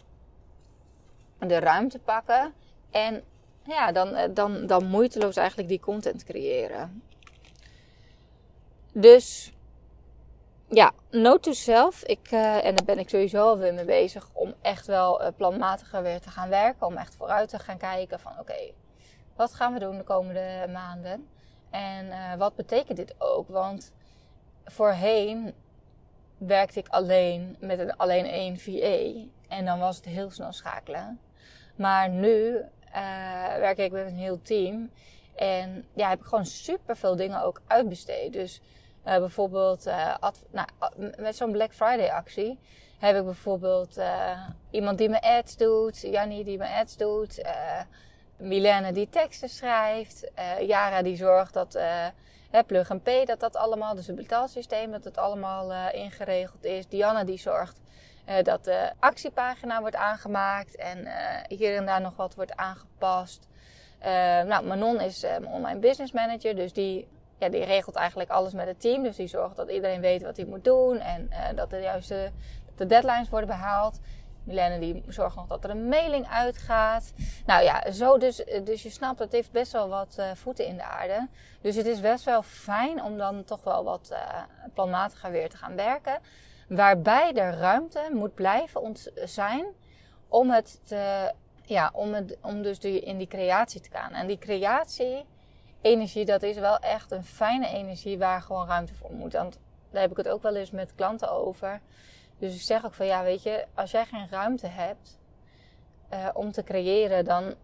de 1.38 1.58
ruimte 1.58 1.98
pakken 1.98 2.52
en 2.90 3.22
ja, 3.66 3.92
dan, 3.92 4.14
eh, 4.14 4.28
dan, 4.34 4.66
dan 4.66 4.86
moeiteloos 4.86 5.36
eigenlijk 5.36 5.68
die 5.68 5.80
content 5.80 6.24
creëren. 6.24 7.02
Dus 8.96 9.52
ja, 10.68 10.92
note 11.10 11.40
to 11.40 11.52
self. 11.52 12.02
Ik, 12.02 12.30
uh, 12.30 12.64
en 12.64 12.74
daar 12.74 12.84
ben 12.84 12.98
ik 12.98 13.08
sowieso 13.08 13.58
weer 13.58 13.74
mee 13.74 13.84
bezig 13.84 14.28
om 14.32 14.54
echt 14.62 14.86
wel 14.86 15.22
uh, 15.22 15.28
planmatiger 15.36 16.02
weer 16.02 16.20
te 16.20 16.30
gaan 16.30 16.48
werken. 16.48 16.86
Om 16.86 16.96
echt 16.96 17.14
vooruit 17.14 17.48
te 17.48 17.58
gaan 17.58 17.78
kijken 17.78 18.20
van 18.20 18.32
oké, 18.38 18.72
wat 19.36 19.54
gaan 19.54 19.72
we 19.72 19.78
doen 19.78 19.96
de 19.96 20.02
komende 20.04 20.68
maanden? 20.72 21.28
En 21.70 22.06
uh, 22.06 22.34
wat 22.34 22.54
betekent 22.54 22.96
dit 22.96 23.14
ook? 23.18 23.48
Want 23.48 23.92
voorheen 24.64 25.54
werkte 26.38 26.78
ik 26.78 26.88
alleen 26.88 27.56
met 27.60 27.78
een, 27.78 27.96
alleen 27.96 28.26
één 28.26 28.58
VA. 28.58 29.28
En 29.48 29.64
dan 29.64 29.78
was 29.78 29.96
het 29.96 30.04
heel 30.04 30.30
snel 30.30 30.52
schakelen. 30.52 31.20
Maar 31.76 32.08
nu 32.08 32.64
werk 33.58 33.78
ik 33.78 33.92
met 33.92 34.06
een 34.06 34.16
heel 34.16 34.42
team. 34.42 34.90
En 35.34 35.84
ja, 35.94 36.08
heb 36.08 36.18
ik 36.20 36.24
gewoon 36.24 36.46
super 36.46 36.96
veel 36.96 37.16
dingen 37.16 37.42
ook 37.42 37.62
uitbesteed. 37.66 38.32
Dus 38.32 38.60
uh, 39.06 39.18
bijvoorbeeld, 39.18 39.86
uh, 39.86 40.16
nou, 40.50 40.68
met 41.16 41.36
zo'n 41.36 41.52
Black 41.52 41.72
Friday 41.72 42.10
actie 42.10 42.58
heb 42.98 43.16
ik 43.16 43.24
bijvoorbeeld 43.24 43.98
uh, 43.98 44.48
iemand 44.70 44.98
die 44.98 45.08
me 45.08 45.22
ads 45.22 45.56
doet, 45.56 46.00
Jannie 46.00 46.44
die 46.44 46.58
me 46.58 46.68
ads 46.68 46.96
doet, 46.96 47.42
Milene 48.36 48.92
die 48.92 49.08
teksten 49.08 49.48
schrijft, 49.48 50.30
Yara 50.60 51.02
die 51.02 51.16
zorgt 51.16 51.54
dat 51.54 51.78
Plug 52.66 52.90
and 52.90 53.02
Pay, 53.02 53.24
dat 53.24 53.40
dat 53.40 53.56
allemaal, 53.56 53.94
dus 53.94 54.06
het 54.06 54.16
betaalsysteem, 54.16 54.90
dat 54.90 55.04
het 55.04 55.18
allemaal 55.18 55.92
ingeregeld 55.92 56.64
is. 56.64 56.88
Diana 56.88 57.24
die 57.24 57.38
zorgt 57.38 57.80
dat 58.42 58.64
de 58.64 58.92
actiepagina 58.98 59.80
wordt 59.80 59.96
aangemaakt 59.96 60.76
en 60.76 61.08
hier 61.48 61.76
en 61.76 61.86
daar 61.86 62.00
nog 62.00 62.16
wat 62.16 62.34
wordt 62.34 62.56
aangepast. 62.56 63.48
nou, 64.46 64.64
Manon 64.64 65.00
is 65.00 65.20
mijn 65.20 65.46
online 65.46 65.78
business 65.78 66.12
manager, 66.12 66.56
dus 66.56 66.72
die 66.72 67.08
ja, 67.38 67.48
die 67.48 67.64
regelt 67.64 67.94
eigenlijk 67.94 68.30
alles 68.30 68.52
met 68.52 68.66
het 68.66 68.80
team. 68.80 69.02
Dus 69.02 69.16
die 69.16 69.26
zorgt 69.26 69.56
dat 69.56 69.70
iedereen 69.70 70.00
weet 70.00 70.22
wat 70.22 70.36
hij 70.36 70.46
moet 70.46 70.64
doen 70.64 70.98
en 70.98 71.28
uh, 71.30 71.56
dat 71.56 71.70
de 71.70 71.80
juiste 71.80 72.30
de 72.76 72.86
deadlines 72.86 73.28
worden 73.28 73.48
behaald. 73.48 74.00
Milene 74.44 74.78
die 74.78 75.04
zorgt 75.08 75.36
nog 75.36 75.46
dat 75.46 75.64
er 75.64 75.70
een 75.70 75.88
mailing 75.88 76.28
uitgaat. 76.28 77.12
Nou 77.46 77.62
ja, 77.62 77.90
zo 77.92 78.18
dus, 78.18 78.44
dus 78.64 78.82
je 78.82 78.90
snapt, 78.90 79.18
het 79.18 79.32
heeft 79.32 79.52
best 79.52 79.72
wel 79.72 79.88
wat 79.88 80.16
uh, 80.18 80.30
voeten 80.34 80.66
in 80.66 80.76
de 80.76 80.82
aarde. 80.82 81.28
Dus 81.60 81.76
het 81.76 81.86
is 81.86 82.00
best 82.00 82.24
wel 82.24 82.42
fijn 82.42 83.02
om 83.02 83.18
dan 83.18 83.44
toch 83.44 83.64
wel 83.64 83.84
wat 83.84 84.08
uh, 84.12 84.18
planmatiger 84.74 85.30
weer 85.30 85.48
te 85.48 85.56
gaan 85.56 85.76
werken. 85.76 86.18
Waarbij 86.68 87.32
er 87.34 87.58
ruimte 87.58 88.08
moet 88.12 88.34
blijven 88.34 88.96
zijn 89.14 89.66
om 90.28 90.50
het 90.50 90.80
te, 90.86 91.32
ja, 91.62 91.90
om, 91.92 92.14
het, 92.14 92.36
om 92.42 92.62
dus 92.62 92.78
die, 92.78 93.00
in 93.00 93.18
die 93.18 93.26
creatie 93.26 93.80
te 93.80 93.90
gaan. 93.90 94.12
En 94.12 94.26
die 94.26 94.38
creatie, 94.38 95.24
energie, 95.84 96.24
dat 96.24 96.42
is 96.42 96.58
wel 96.58 96.78
echt 96.78 97.10
een 97.10 97.24
fijne 97.24 97.68
energie 97.68 98.18
waar 98.18 98.42
gewoon 98.42 98.66
ruimte 98.66 98.94
voor 98.94 99.12
moet. 99.12 99.32
Want 99.32 99.58
daar 99.90 100.02
heb 100.02 100.10
ik 100.10 100.16
het 100.16 100.28
ook 100.28 100.42
wel 100.42 100.54
eens 100.54 100.70
met 100.70 100.94
klanten 100.94 101.30
over. 101.30 101.80
Dus 102.38 102.54
ik 102.54 102.60
zeg 102.60 102.84
ook 102.84 102.94
van 102.94 103.06
ja, 103.06 103.22
weet 103.22 103.42
je, 103.42 103.66
als 103.74 103.90
jij 103.90 104.04
geen 104.04 104.28
ruimte 104.30 104.66
hebt 104.66 105.18
uh, 106.12 106.28
om 106.32 106.52
te 106.52 106.62
creëren, 106.62 107.24
dan, 107.24 107.54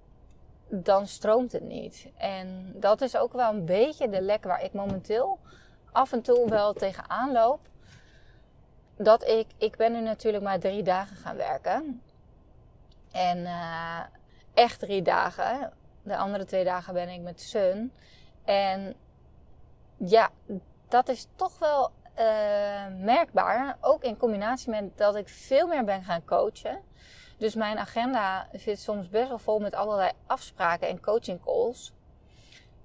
dan 0.69 1.07
stroomt 1.07 1.53
het 1.53 1.63
niet. 1.63 2.09
En 2.17 2.73
dat 2.77 3.01
is 3.01 3.17
ook 3.17 3.33
wel 3.33 3.53
een 3.53 3.65
beetje 3.65 4.09
de 4.09 4.21
lek 4.21 4.45
waar 4.45 4.65
ik 4.65 4.73
momenteel 4.73 5.39
af 5.93 6.13
en 6.13 6.23
toe 6.23 6.49
wel 6.49 6.73
tegenaan 6.73 7.33
loop. 7.33 7.61
Dat 8.97 9.27
ik, 9.27 9.47
ik 9.57 9.77
ben 9.77 9.93
nu 9.93 10.01
natuurlijk 10.01 10.45
maar 10.45 10.59
drie 10.59 10.83
dagen 10.83 11.17
gaan 11.17 11.37
werken. 11.37 12.03
En 13.11 13.39
uh, 13.39 14.01
echt 14.55 14.79
drie 14.79 15.03
dagen. 15.03 15.73
De 16.11 16.17
andere 16.17 16.45
twee 16.45 16.65
dagen 16.65 16.95
ben 16.95 17.09
ik 17.09 17.21
met 17.21 17.41
Sun. 17.41 17.93
En 18.45 18.95
ja, 19.97 20.31
dat 20.89 21.09
is 21.09 21.27
toch 21.37 21.59
wel 21.59 21.91
uh, 22.19 23.05
merkbaar. 23.05 23.77
Ook 23.81 24.03
in 24.03 24.17
combinatie 24.17 24.71
met 24.71 24.99
dat 24.99 25.17
ik 25.17 25.29
veel 25.29 25.67
meer 25.67 25.85
ben 25.85 26.03
gaan 26.03 26.25
coachen. 26.25 26.81
Dus 27.39 27.55
mijn 27.55 27.79
agenda 27.79 28.49
zit 28.53 28.81
soms 28.81 29.09
best 29.09 29.29
wel 29.29 29.39
vol 29.39 29.59
met 29.59 29.75
allerlei 29.75 30.11
afspraken 30.27 30.89
en 30.89 31.01
coaching 31.01 31.45
calls. 31.45 31.93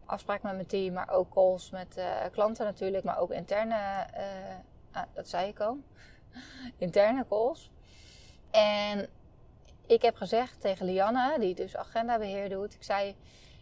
Afspraken 0.05 0.48
met 0.48 0.55
mijn 0.55 0.67
team, 0.67 0.94
maar 0.94 1.10
ook 1.10 1.34
calls 1.34 1.70
met 1.70 1.98
uh, 1.98 2.05
klanten 2.32 2.65
natuurlijk, 2.65 3.03
maar 3.03 3.20
ook 3.20 3.32
interne, 3.32 4.08
uh, 4.15 4.55
ah, 4.91 5.03
dat 5.13 5.29
zei 5.29 5.48
ik 5.48 5.60
al, 5.60 5.77
interne 6.77 7.25
calls. 7.29 7.72
En 8.51 9.10
ik 9.87 10.01
heb 10.01 10.15
gezegd 10.15 10.61
tegen 10.61 10.85
Lianne, 10.85 11.39
die 11.39 11.55
dus 11.55 11.77
agendabeheer 11.77 12.49
doet, 12.49 12.73
ik 12.73 12.83
zei, 12.83 13.15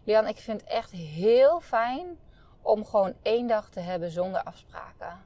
Lianne, 0.04 0.30
ik 0.30 0.38
vind 0.38 0.62
het 0.62 0.70
echt 0.70 0.92
heel 0.92 1.60
fijn 1.60 2.18
om 2.62 2.86
gewoon 2.86 3.14
één 3.22 3.48
dag 3.48 3.70
te 3.70 3.80
hebben 3.80 4.12
zonder 4.12 4.44
afspraken. 4.44 5.22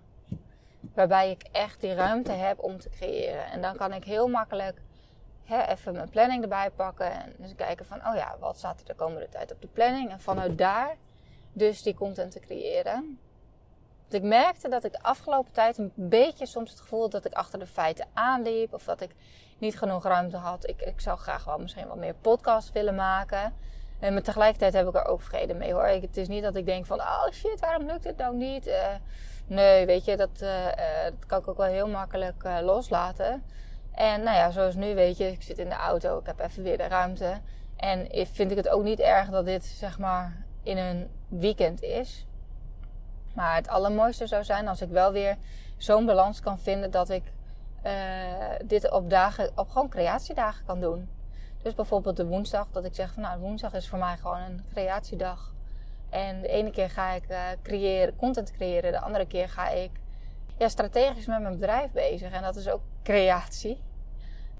Waarbij 0.93 1.31
ik 1.31 1.43
echt 1.51 1.81
die 1.81 1.93
ruimte 1.93 2.31
heb 2.31 2.59
om 2.59 2.79
te 2.79 2.89
creëren. 2.89 3.45
En 3.45 3.61
dan 3.61 3.75
kan 3.75 3.93
ik 3.93 4.03
heel 4.03 4.27
makkelijk 4.27 4.81
hè, 5.43 5.61
even 5.61 5.93
mijn 5.93 6.09
planning 6.09 6.43
erbij 6.43 6.71
pakken. 6.71 7.11
En 7.11 7.33
dus 7.37 7.55
kijken 7.55 7.85
van, 7.85 8.07
oh 8.07 8.15
ja, 8.15 8.35
wat 8.39 8.57
staat 8.57 8.79
er 8.79 8.85
de 8.85 8.95
komende 8.95 9.29
tijd 9.29 9.51
op 9.51 9.61
de 9.61 9.67
planning? 9.67 10.11
En 10.11 10.19
vanuit 10.19 10.57
daar 10.57 10.95
dus 11.53 11.81
die 11.81 11.93
content 11.93 12.31
te 12.31 12.39
creëren. 12.39 13.19
Want 13.99 14.23
ik 14.23 14.29
merkte 14.29 14.69
dat 14.69 14.83
ik 14.83 14.91
de 14.91 15.01
afgelopen 15.01 15.51
tijd 15.51 15.77
een 15.77 15.91
beetje 15.95 16.45
soms 16.45 16.69
het 16.69 16.79
gevoel 16.79 17.01
had 17.01 17.11
dat 17.11 17.25
ik 17.25 17.33
achter 17.33 17.59
de 17.59 17.67
feiten 17.67 18.05
aanliep. 18.13 18.73
Of 18.73 18.83
dat 18.83 19.01
ik 19.01 19.15
niet 19.57 19.77
genoeg 19.77 20.03
ruimte 20.03 20.37
had. 20.37 20.69
Ik, 20.69 20.81
ik 20.81 20.99
zou 20.99 21.17
graag 21.17 21.43
wel 21.43 21.57
misschien 21.57 21.87
wat 21.87 21.97
meer 21.97 22.13
podcasts 22.13 22.71
willen 22.71 22.95
maken. 22.95 23.53
En 23.99 24.13
maar 24.13 24.21
tegelijkertijd 24.21 24.73
heb 24.73 24.87
ik 24.87 24.95
er 24.95 25.05
ook 25.05 25.21
vrede 25.21 25.53
mee 25.53 25.73
hoor. 25.73 25.87
Ik, 25.87 26.01
het 26.01 26.17
is 26.17 26.27
niet 26.27 26.43
dat 26.43 26.55
ik 26.55 26.65
denk 26.65 26.85
van, 26.85 26.99
oh 26.99 27.27
shit, 27.31 27.59
waarom 27.59 27.85
lukt 27.85 28.03
het 28.03 28.17
nou 28.17 28.35
niet? 28.35 28.67
Uh, 28.67 28.73
nee, 29.47 29.85
weet 29.85 30.05
je, 30.05 30.17
dat, 30.17 30.41
uh, 30.41 30.65
dat 31.03 31.25
kan 31.25 31.39
ik 31.39 31.47
ook 31.47 31.57
wel 31.57 31.67
heel 31.67 31.87
makkelijk 31.87 32.43
loslaten. 32.61 33.43
En 33.91 34.23
nou 34.23 34.37
ja, 34.37 34.51
zoals 34.51 34.75
nu 34.75 34.95
weet 34.95 35.17
je, 35.17 35.31
ik 35.31 35.41
zit 35.41 35.57
in 35.57 35.69
de 35.69 35.75
auto, 35.75 36.17
ik 36.17 36.25
heb 36.25 36.39
even 36.39 36.63
weer 36.63 36.77
de 36.77 36.87
ruimte. 36.87 37.39
En 37.75 38.07
vind 38.11 38.51
ik 38.51 38.57
het 38.57 38.69
ook 38.69 38.83
niet 38.83 38.99
erg 38.99 39.29
dat 39.29 39.45
dit 39.45 39.65
zeg 39.65 39.99
maar 39.99 40.45
in 40.63 40.77
een 40.77 41.09
weekend 41.27 41.81
is. 41.81 42.25
Maar 43.33 43.55
het 43.55 43.67
allermooiste 43.67 44.27
zou 44.27 44.43
zijn 44.43 44.67
als 44.67 44.81
ik 44.81 44.89
wel 44.89 45.11
weer 45.11 45.37
zo'n 45.77 46.05
balans 46.05 46.39
kan 46.39 46.59
vinden 46.59 46.91
dat 46.91 47.09
ik 47.09 47.23
dit 48.65 48.91
op 48.91 49.09
dagen, 49.09 49.51
op 49.55 49.69
gewoon 49.69 49.89
creatiedagen 49.89 50.65
kan 50.65 50.79
doen. 50.81 51.09
Dus 51.61 51.75
bijvoorbeeld 51.75 52.17
de 52.17 52.25
woensdag, 52.25 52.67
dat 52.71 52.85
ik 52.85 52.95
zeg 52.95 53.13
van 53.13 53.23
nou, 53.23 53.39
woensdag 53.39 53.73
is 53.73 53.89
voor 53.89 53.99
mij 53.99 54.17
gewoon 54.17 54.41
een 54.41 54.65
creatiedag. 54.71 55.53
En 56.09 56.41
de 56.41 56.47
ene 56.47 56.71
keer 56.71 56.89
ga 56.89 57.11
ik 57.11 57.29
uh, 57.29 57.37
creëren, 57.63 58.15
content 58.15 58.51
creëren, 58.51 58.91
de 58.91 58.99
andere 58.99 59.25
keer 59.25 59.49
ga 59.49 59.69
ik 59.69 59.91
ja, 60.57 60.67
strategisch 60.67 61.25
met 61.25 61.41
mijn 61.41 61.53
bedrijf 61.53 61.91
bezig. 61.91 62.31
En 62.31 62.41
dat 62.41 62.55
is 62.55 62.69
ook 62.69 62.81
creatie. 63.03 63.81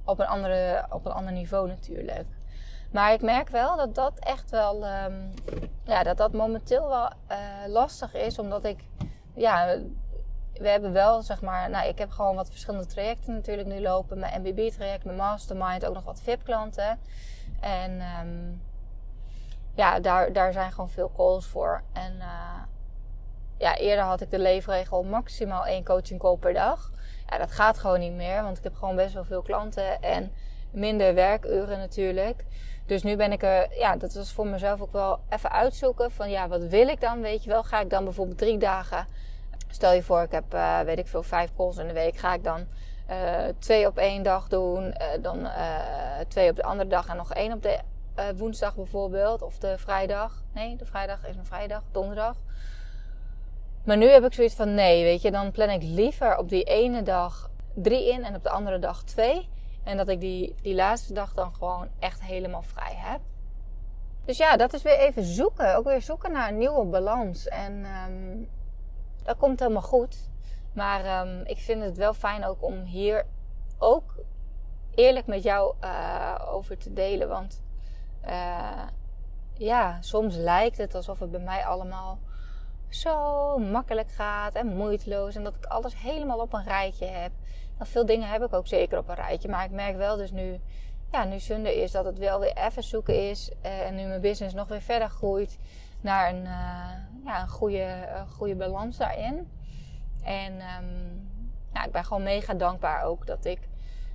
Op 0.04 0.20
een, 0.20 0.28
andere, 0.28 0.86
op 0.90 1.06
een 1.06 1.12
ander 1.12 1.34
niveau 1.34 1.68
natuurlijk. 1.68 2.26
Maar 2.92 3.14
ik 3.14 3.22
merk 3.22 3.50
wel 3.50 3.78
dat 3.78 3.96
dat 3.96 4.20
echt 4.20 4.50
wel, 4.50 4.76
um, 4.76 5.34
ja, 5.84 6.04
dat 6.04 6.18
dat 6.18 6.34
momenteel 6.34 6.88
wel 6.88 7.10
uh, 7.32 7.38
lastig 7.68 8.14
is. 8.14 8.40
Omdat 8.40 8.66
ik, 8.66 8.84
ja, 9.34 9.78
we 10.60 10.70
hebben 10.70 10.94
wel, 10.94 11.22
zeg 11.22 11.42
maar, 11.42 11.70
nou, 11.70 11.88
ik 11.88 11.98
heb 11.98 12.10
gewoon 12.10 12.36
wat 12.36 12.50
verschillende 12.50 12.86
trajecten 12.86 13.34
natuurlijk 13.34 13.68
nu 13.68 13.82
lopen. 13.82 14.20
Mijn 14.20 14.42
MBB-traject, 14.42 15.06
mijn 15.06 15.18
mastermind, 15.18 15.86
ook 15.86 15.94
nog 15.94 16.04
wat 16.04 16.22
VIP-klanten. 16.22 17.00
En 17.60 18.02
um, 18.20 18.62
ja, 19.76 20.00
daar, 20.00 20.34
daar 20.34 20.54
zijn 20.54 20.72
gewoon 20.72 20.90
veel 20.90 21.12
calls 21.16 21.46
voor. 21.46 21.82
En 21.94 22.16
uh, 22.16 22.62
ja, 23.58 23.76
eerder 23.76 24.06
had 24.06 24.22
ik 24.22 24.32
de 24.32 24.40
leefregel 24.40 25.04
maximaal 25.04 25.66
één 25.66 25.84
coaching 25.84 26.20
call 26.20 26.38
per 26.38 26.54
dag. 26.54 26.92
Ja, 27.30 27.38
dat 27.38 27.52
gaat 27.52 27.78
gewoon 27.78 28.00
niet 28.00 28.14
meer, 28.14 28.44
want 28.44 28.58
ik 28.58 28.64
heb 28.64 28.76
gewoon 28.76 28.96
best 28.96 29.14
wel 29.14 29.24
veel 29.24 29.42
klanten 29.42 30.02
en 30.02 30.32
minder 30.72 31.14
werkuren 31.14 31.78
natuurlijk. 31.78 32.46
Dus 32.86 33.04
nu 33.04 33.16
ben 33.16 33.32
ik 33.32 33.44
er, 33.44 33.78
ja, 33.78 33.96
dat 33.96 34.14
was 34.14 34.32
voor 34.32 34.48
mezelf 34.48 34.82
ook 34.82 34.92
wel 34.92 35.20
even 35.30 35.52
uitzoeken 35.52 36.12
van 36.12 36.30
ja, 36.30 36.48
wat 36.48 36.64
wil 36.64 36.88
ik 36.88 37.02
dan, 37.02 37.22
weet 37.22 37.44
je 37.44 37.50
wel. 37.50 37.64
Ga 37.64 37.80
ik 37.80 37.90
dan 37.90 38.04
bijvoorbeeld 38.04 38.38
drie 38.38 38.58
dagen 38.58 39.08
Stel 39.68 39.94
je 39.94 40.04
voor, 40.04 40.22
ik 40.22 40.32
heb, 40.32 40.54
uh, 40.54 40.80
weet 40.80 40.98
ik 40.98 41.08
veel, 41.08 41.24
vijf 41.24 41.56
calls 41.56 41.78
in 41.78 41.88
de 41.88 41.94
week. 41.94 42.18
Ga 42.18 42.34
ik 42.34 42.44
dan 42.44 42.68
uh, 43.10 43.16
twee 43.60 43.88
op 43.88 43.98
één 43.98 44.24
dag 44.24 44.48
doen, 44.48 44.84
uh, 44.84 44.94
dan 45.22 45.48
twee 46.28 46.50
op 46.50 46.56
de 46.56 46.64
andere 46.64 46.90
dag 46.90 47.08
en 47.08 47.16
nog 47.16 47.34
één 47.34 47.54
op 47.54 47.62
de 47.62 47.80
woensdag 48.36 48.76
bijvoorbeeld. 48.76 49.42
Of 49.42 49.58
de 49.58 49.78
vrijdag. 49.78 50.44
Nee, 50.54 50.76
de 50.76 50.86
vrijdag 50.86 51.28
is 51.28 51.36
een 51.36 51.46
vrijdag, 51.46 51.84
donderdag. 51.92 52.36
Maar 53.86 53.98
nu 53.98 54.10
heb 54.10 54.24
ik 54.24 54.34
zoiets 54.34 54.56
van, 54.56 54.74
nee, 54.74 55.04
weet 55.04 55.22
je, 55.22 55.32
dan 55.32 55.52
plan 55.52 55.70
ik 55.70 55.82
liever 55.82 56.38
op 56.38 56.50
die 56.50 56.64
ene 56.64 57.04
dag 57.04 57.50
drie 57.74 58.12
in 58.12 58.24
en 58.24 58.36
op 58.36 58.44
de 58.44 58.50
andere 58.50 58.80
dag 58.80 59.04
twee. 59.04 59.50
En 59.84 59.98
dat 59.98 60.08
ik 60.08 60.20
die, 60.20 60.56
die 60.62 60.76
laatste 60.76 61.14
dag 61.14 61.34
dan 61.34 61.54
gewoon 61.54 61.88
echt 62.00 62.22
helemaal 62.22 62.62
vrij 62.62 62.94
heb. 62.96 63.20
Dus 64.26 64.38
ja, 64.38 64.58
dat 64.58 64.74
is 64.74 64.82
weer 64.82 64.98
even 64.98 65.24
zoeken. 65.24 65.76
Ook 65.76 65.86
weer 65.86 66.02
zoeken 66.02 66.32
naar 66.32 66.50
een 66.50 66.58
nieuwe 66.58 66.86
balans. 66.86 67.48
En 67.48 67.86
um, 68.10 68.50
dat 69.28 69.38
komt 69.38 69.60
helemaal 69.60 69.82
goed. 69.82 70.30
Maar 70.74 71.28
um, 71.28 71.42
ik 71.46 71.58
vind 71.58 71.84
het 71.84 71.98
wel 71.98 72.14
fijn 72.14 72.46
ook 72.46 72.64
om 72.64 72.84
hier 72.84 73.26
ook 73.78 74.16
eerlijk 74.96 75.26
met 75.26 75.44
jou 75.44 75.76
uh, 75.84 76.36
over 76.52 76.78
te 76.78 76.94
delen. 76.94 77.28
Want 77.28 77.62
uh, 78.26 78.84
ja, 79.54 80.02
soms 80.02 80.36
lijkt 80.36 80.78
het 80.78 80.96
alsof 80.96 81.20
het 81.20 81.32
bij 81.32 81.40
mij 81.40 81.66
allemaal 81.66 82.20
zo 82.90 83.58
makkelijk 83.58 84.12
gaat 84.12 84.56
en 84.56 84.68
moeiteloos. 84.68 85.36
En 85.36 85.44
dat 85.44 85.56
ik 85.56 85.66
alles 85.66 86.02
helemaal 86.02 86.40
op 86.40 86.54
een 86.54 86.64
rijtje 86.64 87.06
heb. 87.06 87.32
Nou, 87.78 87.90
veel 87.90 88.06
dingen 88.06 88.30
heb 88.30 88.44
ik 88.44 88.54
ook 88.54 88.68
zeker 88.68 88.98
op 88.98 89.10
een 89.10 89.16
rijtje. 89.16 89.50
Maar 89.50 89.66
ik 89.66 89.72
merk 89.72 89.96
wel 89.96 90.16
dus 90.18 90.32
nu, 90.32 90.60
ja, 91.12 91.24
nu 91.24 91.40
zonde 91.40 91.82
is 91.82 91.92
dat 91.92 92.06
het 92.06 92.18
wel 92.18 92.40
weer 92.40 92.58
even 92.58 92.84
zoeken 92.84 93.30
is. 93.30 93.52
Eh, 93.62 93.82
en 93.82 93.96
nu 93.96 94.06
mijn 94.06 94.22
business 94.22 94.56
nog 94.56 94.68
weer 94.68 94.82
verder 94.82 95.10
groeit 95.10 95.58
naar 96.02 96.30
een, 96.30 96.44
uh, 96.44 97.26
ja, 97.26 97.42
een 97.42 97.50
goede, 97.50 98.08
goede 98.30 98.56
balans 98.56 98.98
daarin. 98.98 99.52
En 100.24 100.54
ja, 101.74 101.86
ik 101.86 101.92
ben 101.92 102.06
gewoon 102.06 102.24
mega 102.24 102.54
dankbaar 102.54 103.04
ook 103.04 103.26
dat 103.28 103.46
ik 103.46 103.60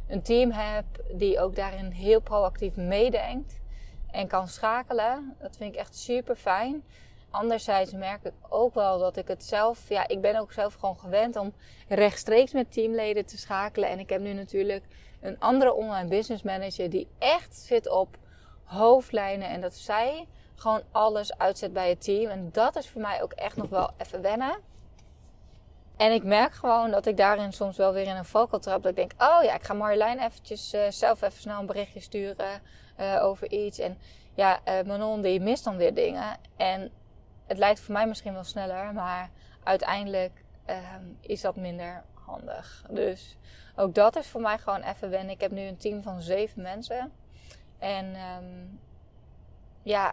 een 0.09 0.23
team 0.23 0.51
heb 0.51 0.85
die 1.13 1.41
ook 1.41 1.57
daarin 1.57 1.91
heel 1.91 2.21
proactief 2.21 2.77
meedenkt 2.77 3.61
en 4.11 4.27
kan 4.27 4.49
schakelen. 4.49 5.37
Dat 5.39 5.57
vind 5.57 5.75
ik 5.75 5.81
echt 5.81 5.97
super 5.97 6.37
fijn. 6.37 6.83
Anderzijds 7.31 7.93
merk 7.93 8.25
ik 8.25 8.33
ook 8.49 8.75
wel 8.75 8.99
dat 8.99 9.17
ik 9.17 9.29
het 9.29 9.45
zelf, 9.45 9.89
ja, 9.89 10.09
ik 10.09 10.21
ben 10.21 10.37
ook 10.37 10.53
zelf 10.53 10.75
gewoon 10.75 10.99
gewend 10.99 11.37
om 11.37 11.53
rechtstreeks 11.89 12.53
met 12.53 12.73
teamleden 12.73 13.27
te 13.27 13.39
schakelen. 13.39 13.89
En 13.89 13.99
ik 13.99 14.09
heb 14.09 14.21
nu 14.21 14.33
natuurlijk 14.33 14.85
een 15.21 15.41
andere 15.41 15.73
online 15.73 16.09
business 16.09 16.43
manager 16.43 16.91
die 16.91 17.09
echt 17.19 17.57
zit 17.57 17.89
op 17.89 18.17
hoofdlijnen 18.65 19.49
en 19.49 19.61
dat 19.61 19.75
zij 19.75 20.27
gewoon 20.57 20.83
alles 20.91 21.39
uitzet 21.39 21.73
bij 21.73 21.89
het 21.89 22.03
team. 22.03 22.31
En 22.31 22.49
dat 22.53 22.77
is 22.77 22.89
voor 22.89 23.01
mij 23.01 23.23
ook 23.23 23.33
echt 23.33 23.57
nog 23.57 23.69
wel 23.69 23.91
even 23.99 24.23
wennen. 24.23 24.57
En 25.97 26.13
ik 26.13 26.25
merk 26.25 26.53
gewoon 26.53 26.91
dat 26.91 27.07
ik 27.07 27.17
daarin 27.17 27.53
soms 27.53 27.77
wel 27.77 27.93
weer 27.93 28.07
in 28.07 28.17
een 28.17 28.25
valkuil 28.25 28.63
trap. 28.63 28.83
Dat 28.83 28.91
ik 28.91 28.97
denk, 28.97 29.13
oh 29.19 29.43
ja, 29.43 29.55
ik 29.55 29.63
ga 29.63 29.75
Marjolein 29.75 30.19
eventjes 30.19 30.75
uh, 30.75 30.81
zelf 30.89 31.23
even 31.23 31.41
snel 31.41 31.61
een 31.61 31.67
berichtje 31.67 32.01
sturen 32.01 32.63
uh, 33.01 33.25
over 33.25 33.51
iets. 33.51 33.79
En 33.79 33.99
ja, 34.35 34.61
uh, 34.69 34.83
Manon 34.87 35.21
die 35.21 35.41
mist 35.41 35.65
dan 35.65 35.77
weer 35.77 35.95
dingen. 35.95 36.37
En 36.57 36.91
het 37.47 37.59
lijkt 37.59 37.81
voor 37.81 37.93
mij 37.93 38.07
misschien 38.07 38.33
wel 38.33 38.45
sneller, 38.45 38.93
maar 38.93 39.31
uiteindelijk 39.63 40.45
um, 40.67 41.19
is 41.21 41.41
dat 41.41 41.57
minder 41.57 42.05
handig. 42.15 42.85
Dus 42.91 43.37
ook 43.77 43.95
dat 43.95 44.17
is 44.17 44.29
voor 44.29 44.41
mij 44.41 44.59
gewoon 44.59 44.83
even 44.83 45.11
wennen. 45.11 45.35
Ik 45.35 45.41
heb 45.41 45.51
nu 45.51 45.61
een 45.61 45.77
team 45.77 46.03
van 46.03 46.21
zeven 46.21 46.63
mensen. 46.63 47.13
En 47.79 48.07
um, 48.07 48.81
ja, 49.83 50.13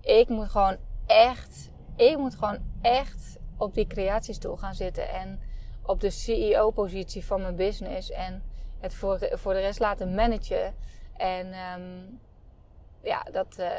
ik 0.00 0.28
moet 0.28 0.48
gewoon 0.48 0.76
echt, 1.06 1.70
ik 1.96 2.16
moet 2.16 2.34
gewoon 2.34 2.58
echt 2.82 3.38
op 3.56 3.74
die 3.74 3.86
creatiestoel 3.86 4.56
gaan 4.56 4.74
zitten 4.74 5.08
en 5.08 5.40
op 5.82 6.00
de 6.00 6.10
CEO-positie 6.10 7.24
van 7.24 7.40
mijn 7.40 7.56
business 7.56 8.10
en 8.10 8.42
het 8.80 8.94
voor, 8.94 9.28
voor 9.32 9.52
de 9.52 9.60
rest 9.60 9.78
laten 9.78 10.14
managen. 10.14 10.74
En 11.16 11.46
um, 11.46 12.20
ja, 13.02 13.22
dat, 13.32 13.56
uh, 13.58 13.70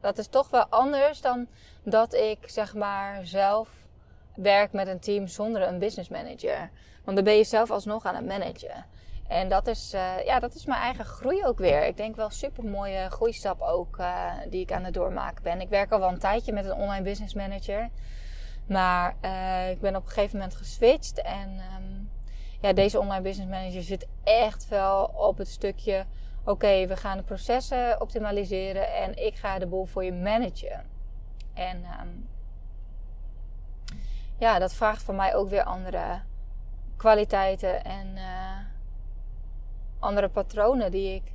dat 0.00 0.18
is 0.18 0.26
toch 0.26 0.50
wel 0.50 0.64
anders 0.64 1.20
dan 1.20 1.48
dat 1.82 2.14
ik 2.14 2.38
zeg 2.46 2.74
maar 2.74 3.26
zelf 3.26 3.68
werk 4.34 4.72
met 4.72 4.86
een 4.86 5.00
team 5.00 5.26
zonder 5.26 5.62
een 5.62 5.78
business 5.78 6.08
manager. 6.08 6.70
Want 7.04 7.16
dan 7.16 7.24
ben 7.24 7.36
je 7.36 7.44
zelf 7.44 7.70
alsnog 7.70 8.04
aan 8.04 8.14
het 8.14 8.26
managen. 8.26 8.86
En 9.32 9.48
dat 9.48 9.66
is, 9.66 9.94
uh, 9.94 10.24
ja, 10.24 10.38
dat 10.38 10.54
is 10.54 10.66
mijn 10.66 10.80
eigen 10.80 11.04
groei 11.04 11.44
ook 11.44 11.58
weer. 11.58 11.86
Ik 11.86 11.96
denk 11.96 12.16
wel 12.16 12.30
super 12.30 12.64
mooie 12.64 13.10
groeistap 13.10 13.60
ook 13.60 13.98
uh, 13.98 14.32
die 14.48 14.60
ik 14.60 14.72
aan 14.72 14.84
het 14.84 14.94
doormaken 14.94 15.42
ben. 15.42 15.60
Ik 15.60 15.68
werk 15.68 15.92
al 15.92 15.98
wel 15.98 16.08
een 16.08 16.18
tijdje 16.18 16.52
met 16.52 16.64
een 16.64 16.72
online 16.72 17.02
business 17.02 17.34
manager. 17.34 17.90
Maar 18.66 19.16
uh, 19.22 19.70
ik 19.70 19.80
ben 19.80 19.96
op 19.96 20.02
een 20.02 20.08
gegeven 20.08 20.38
moment 20.38 20.56
geswitcht. 20.56 21.22
En 21.22 21.60
um, 21.76 22.10
ja, 22.60 22.72
deze 22.72 22.98
online 22.98 23.22
business 23.22 23.50
manager 23.50 23.82
zit 23.82 24.06
echt 24.24 24.68
wel 24.68 25.04
op 25.04 25.38
het 25.38 25.48
stukje. 25.48 26.04
Oké, 26.44 26.86
we 26.86 26.96
gaan 26.96 27.16
de 27.16 27.22
processen 27.22 28.00
optimaliseren 28.00 28.94
en 28.94 29.26
ik 29.26 29.36
ga 29.36 29.58
de 29.58 29.66
boel 29.66 29.84
voor 29.84 30.04
je 30.04 30.12
managen. 30.12 30.84
En 31.54 31.76
um, 32.00 32.28
ja, 34.38 34.58
dat 34.58 34.74
vraagt 34.74 35.02
van 35.02 35.16
mij 35.16 35.34
ook 35.34 35.48
weer 35.48 35.64
andere 35.64 36.20
kwaliteiten 36.96 37.84
en 37.84 38.16
andere 40.02 40.28
patronen 40.28 40.90
die 40.90 41.14
ik, 41.14 41.32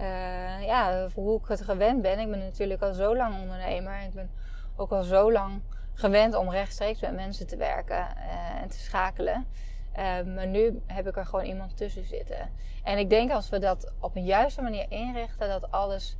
uh, 0.00 0.62
ja, 0.66 1.08
hoe 1.14 1.38
ik 1.38 1.48
het 1.48 1.60
gewend 1.60 2.02
ben. 2.02 2.18
Ik 2.18 2.30
ben 2.30 2.38
natuurlijk 2.38 2.82
al 2.82 2.92
zo 2.92 3.16
lang 3.16 3.40
ondernemer. 3.40 4.00
Ik 4.00 4.12
ben 4.14 4.30
ook 4.76 4.90
al 4.90 5.02
zo 5.02 5.32
lang 5.32 5.60
gewend 5.94 6.34
om 6.34 6.50
rechtstreeks 6.50 7.00
met 7.00 7.14
mensen 7.14 7.46
te 7.46 7.56
werken 7.56 8.06
uh, 8.16 8.62
en 8.62 8.68
te 8.68 8.78
schakelen. 8.78 9.46
Uh, 9.92 10.34
maar 10.34 10.46
nu 10.46 10.82
heb 10.86 11.06
ik 11.08 11.16
er 11.16 11.26
gewoon 11.26 11.44
iemand 11.44 11.76
tussen 11.76 12.04
zitten. 12.04 12.50
En 12.82 12.98
ik 12.98 13.10
denk 13.10 13.30
als 13.30 13.48
we 13.48 13.58
dat 13.58 13.92
op 14.00 14.16
een 14.16 14.24
juiste 14.24 14.62
manier 14.62 14.86
inrichten, 14.88 15.48
dat 15.48 15.70
alles 15.70 16.16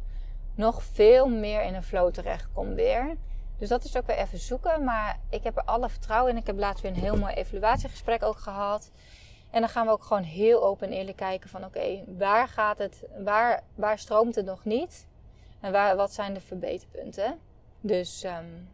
nog 0.55 0.83
veel 0.83 1.29
meer 1.29 1.62
in 1.62 1.74
een 1.74 1.83
flow 1.83 2.12
terecht 2.12 2.48
komt 2.53 2.74
weer. 2.74 3.16
Dus 3.59 3.68
dat 3.68 3.85
is 3.85 3.96
ook 3.96 4.07
weer 4.07 4.16
even 4.16 4.38
zoeken. 4.38 4.85
Maar 4.85 5.18
ik 5.29 5.44
heb 5.44 5.57
er 5.57 5.64
alle 5.64 5.88
vertrouwen 5.88 6.33
in. 6.33 6.38
Ik 6.38 6.46
heb 6.46 6.59
laatst 6.59 6.83
weer 6.83 6.92
een 6.92 7.00
heel 7.00 7.16
mooi 7.16 7.35
evaluatiegesprek 7.35 8.22
ook 8.22 8.38
gehad. 8.38 8.90
En 9.50 9.60
dan 9.60 9.68
gaan 9.68 9.86
we 9.86 9.92
ook 9.92 10.04
gewoon 10.04 10.22
heel 10.22 10.64
open 10.64 10.86
en 10.86 10.92
eerlijk 10.92 11.16
kijken 11.16 11.50
van 11.50 11.64
oké, 11.64 12.04
waar 12.06 12.48
gaat 12.48 12.78
het, 12.78 13.04
waar, 13.18 13.62
waar 13.74 13.98
stroomt 13.98 14.34
het 14.34 14.44
nog 14.44 14.64
niet? 14.64 15.06
En 15.60 15.72
waar, 15.72 15.96
wat 15.96 16.12
zijn 16.12 16.34
de 16.34 16.40
verbeterpunten? 16.40 17.38
Dus 17.80 18.24
um, 18.24 18.68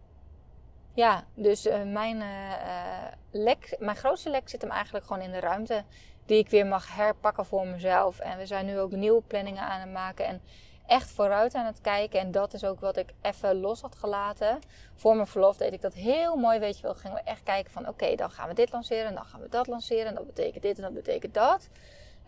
ja, 0.94 1.24
dus 1.34 1.66
uh, 1.66 1.82
mijn, 1.82 2.16
uh, 2.16 3.04
lek, 3.30 3.76
mijn 3.78 3.96
grootste 3.96 4.30
lek 4.30 4.48
zit 4.48 4.62
hem 4.62 4.70
eigenlijk 4.70 5.06
gewoon 5.06 5.22
in 5.22 5.30
de 5.30 5.40
ruimte. 5.40 5.84
Die 6.26 6.38
ik 6.38 6.48
weer 6.48 6.66
mag 6.66 6.94
herpakken 6.94 7.46
voor 7.46 7.66
mezelf. 7.66 8.18
En 8.18 8.38
we 8.38 8.46
zijn 8.46 8.66
nu 8.66 8.78
ook 8.78 8.90
nieuwe 8.90 9.22
planningen 9.22 9.62
aan 9.62 9.80
het 9.80 9.92
maken. 9.92 10.26
En 10.26 10.42
echt 10.86 11.10
vooruit 11.10 11.54
aan 11.54 11.66
het 11.66 11.80
kijken. 11.80 12.20
En 12.20 12.30
dat 12.30 12.54
is 12.54 12.64
ook 12.64 12.80
wat 12.80 12.96
ik 12.96 13.12
even 13.22 13.60
los 13.60 13.80
had 13.80 13.94
gelaten. 13.94 14.58
Voor 14.94 15.14
mijn 15.14 15.26
verlof 15.26 15.56
deed 15.56 15.72
ik 15.72 15.80
dat 15.80 15.94
heel 15.94 16.36
mooi. 16.36 16.58
Weet 16.58 16.76
je 16.76 16.82
wel, 16.82 16.94
gingen 16.94 17.16
we 17.16 17.22
echt 17.22 17.42
kijken 17.42 17.72
van 17.72 17.88
oké, 17.88 18.14
dan 18.14 18.30
gaan 18.30 18.48
we 18.48 18.54
dit 18.54 18.72
lanceren. 18.72 19.06
En 19.06 19.14
dan 19.14 19.24
gaan 19.24 19.40
we 19.40 19.48
dat 19.48 19.66
lanceren. 19.66 20.06
En 20.06 20.14
dat 20.14 20.26
betekent 20.26 20.62
dit 20.62 20.76
en 20.76 20.82
dat 20.82 20.94
betekent 20.94 21.34
dat. 21.34 21.68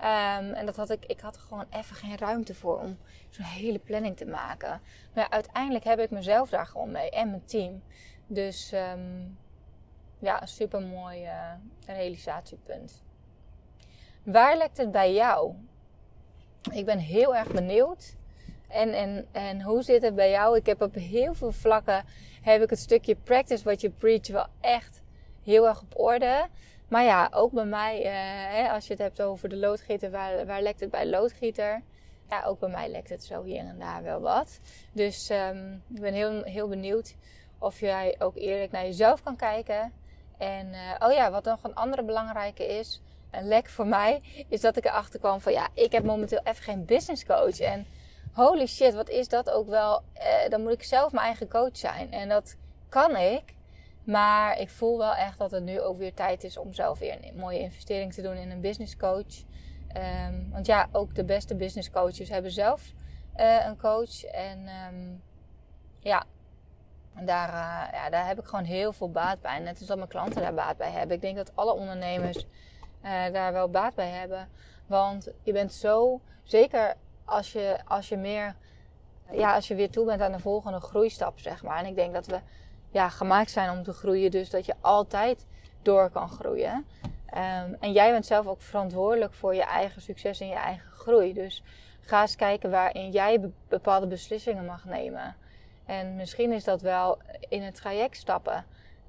Um, 0.01 0.53
en 0.53 0.67
dat 0.67 0.77
had 0.77 0.91
ik, 0.91 1.05
ik 1.07 1.21
had 1.21 1.37
er 1.37 1.43
gewoon 1.43 1.67
even 1.71 1.97
geen 1.97 2.19
ruimte 2.19 2.55
voor 2.55 2.81
om 2.81 2.99
zo'n 3.29 3.45
hele 3.45 3.79
planning 3.79 4.17
te 4.17 4.27
maken. 4.27 4.81
Maar 5.15 5.31
uiteindelijk 5.31 5.85
heb 5.85 5.99
ik 5.99 6.11
mezelf 6.11 6.51
daar 6.51 6.67
gewoon 6.67 6.91
mee 6.91 7.11
en 7.11 7.31
mijn 7.31 7.45
team. 7.45 7.83
Dus 8.27 8.73
um, 8.73 9.39
ja, 10.19 10.41
een 10.43 10.49
super 10.49 10.83
mooi 10.83 11.25
uh, 11.25 11.53
realisatiepunt. 11.87 13.03
Waar 14.23 14.57
lekt 14.57 14.77
het 14.77 14.91
bij 14.91 15.13
jou? 15.13 15.55
Ik 16.71 16.85
ben 16.85 16.99
heel 16.99 17.37
erg 17.37 17.53
benieuwd. 17.53 18.17
En, 18.69 18.93
en, 18.93 19.27
en 19.33 19.63
hoe 19.63 19.83
zit 19.83 20.03
het 20.03 20.15
bij 20.15 20.31
jou? 20.31 20.57
Ik 20.57 20.67
heb 20.67 20.83
op 20.83 20.95
heel 20.95 21.35
veel 21.35 21.53
vlakken 21.53 22.05
heb 22.43 22.63
ik 22.63 22.71
het 22.71 22.79
stukje 22.79 23.15
practice 23.15 23.65
wat 23.65 23.81
je 23.81 23.91
preach 23.91 24.29
wel 24.29 24.47
echt 24.61 25.03
heel 25.45 25.69
erg 25.69 25.81
op 25.81 25.99
orde. 25.99 26.47
Maar 26.89 27.05
ja, 27.05 27.29
ook 27.33 27.53
bij 27.53 27.65
mij, 27.65 28.01
hè, 28.53 28.71
als 28.71 28.87
je 28.87 28.93
het 28.93 29.03
hebt 29.03 29.23
over 29.23 29.49
de 29.49 29.57
loodgieter, 29.57 30.11
waar, 30.11 30.63
lekt 30.63 30.81
het 30.81 30.91
bij 30.91 31.07
loodgieter? 31.07 31.83
Ja, 32.29 32.45
ook 32.45 32.59
bij 32.59 32.69
mij 32.69 32.89
lekt 32.89 33.09
het 33.09 33.25
zo 33.25 33.43
hier 33.43 33.59
en 33.59 33.79
daar 33.79 34.03
wel 34.03 34.21
wat. 34.21 34.61
Dus 34.93 35.31
um, 35.31 35.83
ik 35.95 36.01
ben 36.01 36.15
heel, 36.15 36.43
heel 36.43 36.69
benieuwd 36.69 37.15
of 37.59 37.81
jij 37.81 38.17
ook 38.19 38.37
eerlijk 38.37 38.73
naar 38.73 38.85
jezelf 38.85 39.23
kan 39.23 39.37
kijken. 39.37 39.93
En 40.39 40.67
uh, 40.67 40.79
oh 40.99 41.13
ja, 41.13 41.31
wat 41.31 41.45
nog 41.45 41.63
een 41.63 41.75
andere 41.75 42.03
belangrijke 42.03 42.67
is, 42.67 43.03
een 43.31 43.49
lek 43.49 43.69
voor 43.69 43.87
mij, 43.87 44.21
is 44.49 44.61
dat 44.61 44.77
ik 44.77 44.85
erachter 44.85 45.19
kwam 45.19 45.41
van 45.41 45.53
ja, 45.53 45.69
ik 45.75 45.93
heb 45.93 46.05
momenteel 46.05 46.41
even 46.45 46.63
geen 46.63 46.85
business 46.85 47.25
coach. 47.25 47.61
En 47.61 47.87
holy 48.33 48.67
shit, 48.67 48.95
wat 48.95 49.09
is 49.09 49.29
dat 49.29 49.51
ook 49.51 49.69
wel? 49.69 50.03
Uh, 50.17 50.49
dan 50.49 50.63
moet 50.63 50.73
ik 50.73 50.83
zelf 50.83 51.13
mijn 51.13 51.27
eigen 51.27 51.49
coach 51.49 51.77
zijn. 51.77 52.13
En 52.13 52.29
dat 52.29 52.57
kan 52.89 53.17
ik. 53.17 53.57
Maar 54.05 54.59
ik 54.59 54.71
voel 54.71 54.99
wel 54.99 55.15
echt 55.15 55.39
dat 55.39 55.51
het 55.51 55.63
nu 55.63 55.81
ook 55.81 55.99
weer 55.99 56.15
tijd 56.15 56.45
is 56.45 56.57
om 56.57 56.73
zelf 56.73 56.99
weer 56.99 57.19
een 57.25 57.37
mooie 57.37 57.59
investering 57.59 58.15
te 58.15 58.23
doen 58.23 58.37
in 58.37 58.51
een 58.51 58.61
business 58.61 58.97
coach. 58.97 59.45
Um, 59.97 60.51
want 60.51 60.67
ja, 60.67 60.89
ook 60.93 61.15
de 61.15 61.25
beste 61.25 61.55
business 61.55 61.91
coaches 61.91 62.29
hebben 62.29 62.51
zelf 62.51 62.93
uh, 63.37 63.67
een 63.67 63.77
coach. 63.77 64.25
En 64.25 64.69
um, 64.93 65.23
ja, 65.99 66.25
daar, 67.15 67.49
uh, 67.49 67.93
ja, 67.93 68.11
daar 68.11 68.27
heb 68.27 68.39
ik 68.39 68.45
gewoon 68.45 68.65
heel 68.65 68.93
veel 68.93 69.11
baat 69.11 69.41
bij. 69.41 69.59
Net 69.59 69.79
als 69.79 69.87
dat 69.87 69.97
mijn 69.97 70.09
klanten 70.09 70.43
daar 70.43 70.55
baat 70.55 70.77
bij 70.77 70.91
hebben. 70.91 71.17
Ik 71.17 71.23
denk 71.23 71.37
dat 71.37 71.57
alle 71.57 71.73
ondernemers 71.73 72.47
daar 73.33 73.53
wel 73.53 73.69
baat 73.69 73.95
bij 73.95 74.11
hebben. 74.11 74.49
Want 74.87 75.29
je 75.43 75.53
bent 75.53 75.73
zo, 75.73 76.21
zeker 76.43 76.95
als 77.29 77.53
je, 77.53 77.79
als 77.87 78.09
je 78.09 78.17
meer, 78.17 78.57
ja, 79.31 79.55
als 79.55 79.69
je 79.69 79.75
weer 79.75 79.91
toe 79.91 80.05
bent 80.07 80.21
aan 80.21 80.33
de 80.33 80.39
volgende 80.39 80.81
groeistap, 80.81 81.39
zeg 81.39 81.63
maar. 81.63 81.79
En 81.79 81.87
ik 81.87 81.95
denk 81.95 82.13
dat 82.15 82.27
we 82.27 82.41
ja, 82.91 83.09
gemaakt 83.09 83.51
zijn 83.51 83.71
om 83.71 83.83
te 83.83 83.93
groeien, 83.93 84.31
dus 84.31 84.51
dat 84.51 84.67
je 84.67 84.75
altijd 84.81 85.47
door 85.83 86.11
kan 86.11 86.29
groeien. 86.29 86.87
Um, 87.35 87.77
en 87.81 87.93
jij 87.93 88.11
bent 88.11 88.27
zelf 88.27 88.47
ook 88.47 88.63
verantwoordelijk 88.63 89.33
voor 89.33 89.55
je 89.55 89.63
eigen 89.63 90.03
succes 90.03 90.41
en 90.41 90.49
je 90.49 90.55
eigen 90.55 90.91
groei. 90.91 91.33
Dus 91.33 91.63
ga 92.01 92.21
eens 92.21 92.37
kijken 92.37 92.71
waarin 92.71 93.11
jij 93.11 93.51
bepaalde 93.69 94.07
beslissingen 94.07 94.65
mag 94.65 94.85
nemen. 94.85 95.37
En 95.85 96.17
misschien 96.17 96.53
is 96.53 96.65
dat 96.65 96.81
wel 96.81 97.19
in 97.49 97.63
het 97.63 97.75
traject 97.75 98.17
stappen. 98.17 98.65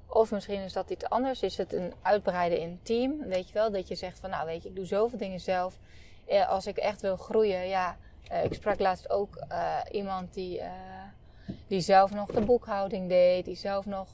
Of 0.06 0.30
misschien 0.30 0.60
is 0.60 0.72
dat 0.72 0.90
iets 0.90 1.08
anders. 1.08 1.42
Is 1.42 1.56
het 1.56 1.72
een 1.72 1.94
uitbreiden 2.02 2.58
in 2.58 2.80
team? 2.82 3.18
Weet 3.26 3.48
je 3.48 3.54
wel, 3.54 3.70
dat 3.70 3.88
je 3.88 3.94
zegt 3.94 4.20
van 4.20 4.30
nou 4.30 4.46
weet 4.46 4.62
je, 4.62 4.68
ik 4.68 4.76
doe 4.76 4.84
zoveel 4.84 5.18
dingen 5.18 5.40
zelf. 5.40 5.78
Als 6.48 6.66
ik 6.66 6.76
echt 6.76 7.00
wil 7.00 7.16
groeien, 7.16 7.68
ja. 7.68 7.96
Uh, 8.32 8.44
ik 8.44 8.54
sprak 8.54 8.78
laatst 8.78 9.10
ook 9.10 9.44
uh, 9.52 9.78
iemand 9.90 10.34
die, 10.34 10.58
uh, 10.58 10.66
die 11.66 11.80
zelf 11.80 12.10
nog 12.10 12.30
de 12.30 12.40
boekhouding 12.40 13.08
deed, 13.08 13.44
die 13.44 13.56
zelf 13.56 13.86
nog 13.86 14.08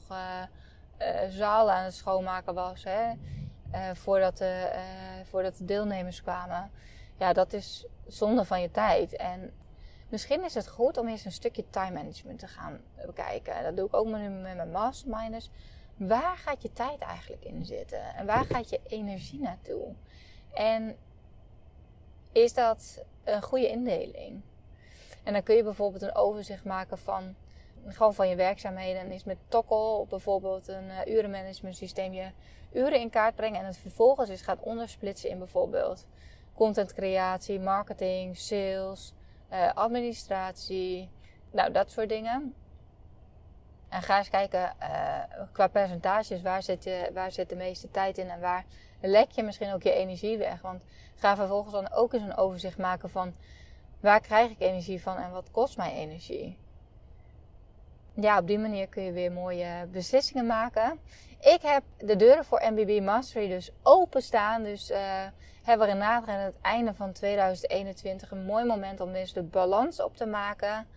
zalen 1.29 1.73
aan 1.73 1.83
het 1.83 1.93
schoonmaken 1.93 2.53
was. 2.53 2.83
Hè? 2.83 3.11
voordat, 3.93 4.37
de, 4.37 4.79
voordat 5.23 5.57
de 5.57 5.65
deelnemers 5.65 6.21
kwamen. 6.21 6.71
Ja, 7.19 7.33
dat 7.33 7.53
is 7.53 7.85
zonde 8.07 8.45
van 8.45 8.61
je 8.61 8.71
tijd. 8.71 9.15
En 9.15 9.53
misschien 10.09 10.43
is 10.43 10.53
het 10.53 10.67
goed 10.67 10.97
om 10.97 11.07
eens 11.07 11.25
een 11.25 11.31
stukje 11.31 11.69
time 11.69 11.91
management 11.91 12.39
te 12.39 12.47
gaan 12.47 12.79
bekijken. 13.05 13.63
Dat 13.63 13.77
doe 13.77 13.87
ik 13.87 13.95
ook 13.95 14.07
met 14.07 14.41
mijn 14.41 14.71
masterminders. 14.71 15.49
Waar 15.97 16.37
gaat 16.37 16.61
je 16.61 16.73
tijd 16.73 16.99
eigenlijk 16.99 17.45
in 17.45 17.65
zitten? 17.65 18.15
En 18.15 18.25
waar 18.25 18.45
gaat 18.45 18.69
je 18.69 18.79
energie 18.87 19.39
naartoe? 19.39 19.93
En 20.53 20.95
is 22.43 22.53
dat 22.53 23.03
een 23.23 23.41
goede 23.41 23.69
indeling? 23.69 24.41
En 25.23 25.33
dan 25.33 25.43
kun 25.43 25.55
je 25.55 25.63
bijvoorbeeld 25.63 26.01
een 26.01 26.15
overzicht 26.15 26.63
maken 26.63 26.97
van 26.97 27.35
gewoon 27.87 28.13
van 28.13 28.29
je 28.29 28.35
werkzaamheden. 28.35 29.01
En 29.01 29.11
is 29.11 29.23
met 29.23 29.37
Tokkel 29.47 30.05
bijvoorbeeld 30.09 30.67
een 30.67 30.85
uh, 30.85 31.13
urenmanagement 31.15 31.75
systeem 31.75 32.13
je 32.13 32.29
uren 32.73 32.99
in 32.99 33.09
kaart 33.09 33.35
brengen. 33.35 33.59
En 33.59 33.65
het 33.65 33.77
vervolgens 33.77 34.29
is 34.29 34.41
gaat 34.41 34.59
ondersplitsen 34.59 35.29
in 35.29 35.37
bijvoorbeeld 35.37 36.05
contentcreatie, 36.53 37.59
marketing, 37.59 38.37
sales, 38.37 39.13
uh, 39.51 39.73
administratie. 39.73 41.09
Nou, 41.51 41.71
dat 41.71 41.91
soort 41.91 42.09
dingen. 42.09 42.53
En 43.89 44.01
ga 44.01 44.17
eens 44.17 44.29
kijken 44.29 44.73
uh, 44.81 45.43
qua 45.51 45.67
percentages, 45.67 46.41
waar 46.41 46.63
zit, 46.63 46.83
je, 46.83 47.09
waar 47.13 47.31
zit 47.31 47.49
de 47.49 47.55
meeste 47.55 47.91
tijd 47.91 48.17
in 48.17 48.29
en 48.29 48.39
waar 48.39 48.65
lek 49.01 49.31
je 49.31 49.43
misschien 49.43 49.73
ook 49.73 49.83
je 49.83 49.91
energie 49.91 50.37
weg. 50.37 50.61
Want 50.61 50.83
ga 51.15 51.35
vervolgens 51.35 51.73
dan 51.73 51.91
ook 51.91 52.13
eens 52.13 52.23
een 52.23 52.37
overzicht 52.37 52.77
maken 52.77 53.09
van 53.09 53.35
waar 53.99 54.21
krijg 54.21 54.51
ik 54.51 54.59
energie 54.59 55.01
van 55.01 55.17
en 55.17 55.31
wat 55.31 55.51
kost 55.51 55.77
mij 55.77 55.93
energie. 55.93 56.57
Ja, 58.13 58.37
op 58.39 58.47
die 58.47 58.59
manier 58.59 58.87
kun 58.87 59.03
je 59.03 59.11
weer 59.11 59.31
mooie 59.31 59.87
beslissingen 59.91 60.45
maken. 60.45 60.99
Ik 61.39 61.61
heb 61.61 61.83
de 61.97 62.15
deuren 62.15 62.45
voor 62.45 62.61
MBB 62.71 63.01
Mastery 63.03 63.47
dus 63.47 63.71
openstaan. 63.83 64.63
Dus 64.63 64.91
uh, 64.91 64.97
hebben 65.63 65.87
we 65.87 65.93
naderen 65.93 66.35
aan 66.35 66.45
het 66.45 66.61
einde 66.61 66.93
van 66.93 67.11
2021 67.11 68.31
een 68.31 68.45
mooi 68.45 68.65
moment 68.65 69.01
om 69.01 69.13
dus 69.13 69.33
de 69.33 69.43
balans 69.43 70.01
op 70.01 70.15
te 70.15 70.25
maken. 70.25 70.87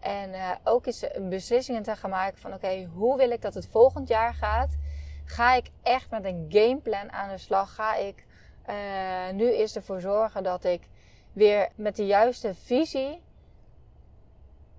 En 0.00 0.30
uh, 0.30 0.50
ook 0.64 0.86
eens 0.86 1.04
beslissingen 1.28 1.82
te 1.82 1.96
gaan 1.96 2.10
maken 2.10 2.38
van 2.38 2.54
oké, 2.54 2.88
hoe 2.94 3.16
wil 3.16 3.30
ik 3.30 3.42
dat 3.42 3.54
het 3.54 3.66
volgend 3.66 4.08
jaar 4.08 4.34
gaat? 4.34 4.76
Ga 5.24 5.54
ik 5.54 5.70
echt 5.82 6.10
met 6.10 6.24
een 6.24 6.46
gameplan 6.48 7.12
aan 7.12 7.28
de 7.28 7.38
slag? 7.38 7.74
Ga 7.74 7.96
ik 7.96 8.26
uh, 8.68 8.74
nu 9.32 9.52
eerst 9.52 9.76
ervoor 9.76 10.00
zorgen 10.00 10.42
dat 10.42 10.64
ik 10.64 10.88
weer 11.32 11.68
met 11.74 11.96
de 11.96 12.06
juiste 12.06 12.54
visie 12.54 13.20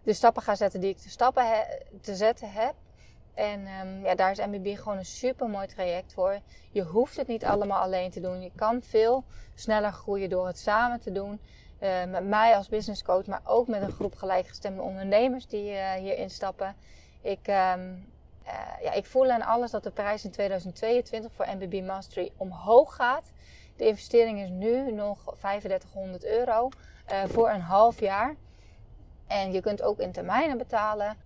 de 0.03 0.13
stappen 0.13 0.41
ga 0.41 0.55
zetten 0.55 0.79
die 0.79 0.89
ik 0.89 0.97
te, 0.97 1.09
stappen 1.09 1.45
te 2.01 2.15
zetten 2.15 2.51
heb. 2.51 2.73
En 3.33 3.67
um, 3.67 4.03
ja, 4.03 4.15
daar 4.15 4.31
is 4.31 4.37
MBB 4.37 4.77
gewoon 4.77 4.97
een 4.97 5.05
super 5.05 5.49
mooi 5.49 5.67
traject 5.67 6.13
voor. 6.13 6.39
Je 6.71 6.83
hoeft 6.83 7.17
het 7.17 7.27
niet 7.27 7.45
allemaal 7.45 7.81
alleen 7.81 8.11
te 8.11 8.19
doen. 8.19 8.41
Je 8.41 8.51
kan 8.55 8.81
veel 8.81 9.23
sneller 9.55 9.91
groeien 9.91 10.29
door 10.29 10.47
het 10.47 10.59
samen 10.59 10.99
te 10.99 11.11
doen. 11.11 11.39
Uh, 11.79 12.03
met 12.05 12.27
mij 12.27 12.55
als 12.55 12.69
business 12.69 13.03
coach, 13.03 13.25
maar 13.25 13.41
ook 13.43 13.67
met 13.67 13.81
een 13.81 13.91
groep 13.91 14.15
gelijkgestemde 14.15 14.81
ondernemers 14.81 15.47
die 15.47 15.71
uh, 15.71 15.91
hier 15.91 16.17
instappen. 16.17 16.75
Ik, 17.21 17.47
um, 17.47 18.07
uh, 18.45 18.81
ja, 18.81 18.91
ik 18.93 19.05
voel 19.05 19.29
aan 19.29 19.41
alles 19.41 19.71
dat 19.71 19.83
de 19.83 19.91
prijs 19.91 20.25
in 20.25 20.31
2022 20.31 21.31
voor 21.33 21.45
MBB 21.47 21.85
Mastery 21.85 22.31
omhoog 22.37 22.95
gaat. 22.95 23.31
De 23.75 23.87
investering 23.87 24.39
is 24.39 24.49
nu 24.49 24.91
nog 24.91 25.35
3500 25.37 26.25
euro 26.25 26.69
voor 27.27 27.49
een 27.49 27.61
half 27.61 27.99
jaar. 27.99 28.35
En 29.27 29.51
je 29.51 29.61
kunt 29.61 29.81
ook 29.81 29.99
in 29.99 30.11
termijnen 30.11 30.57
betalen. 30.57 31.17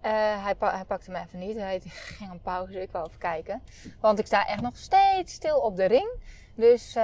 Hij, 0.00 0.54
pa 0.58 0.74
hij, 0.74 0.84
pakte 0.84 1.10
me 1.10 1.18
even 1.18 1.38
niet. 1.38 1.56
Hij 1.56 1.80
ging 2.16 2.30
een 2.30 2.40
pauze. 2.40 2.82
Ik 2.82 2.90
wou 2.90 3.06
even 3.06 3.18
kijken. 3.18 3.62
Want 4.00 4.18
ik 4.18 4.26
sta 4.26 4.46
echt 4.46 4.62
nog 4.62 4.76
steeds 4.76 5.32
stil 5.32 5.58
op 5.58 5.76
de 5.76 5.84
ring. 5.84 6.10
Dus 6.54 6.96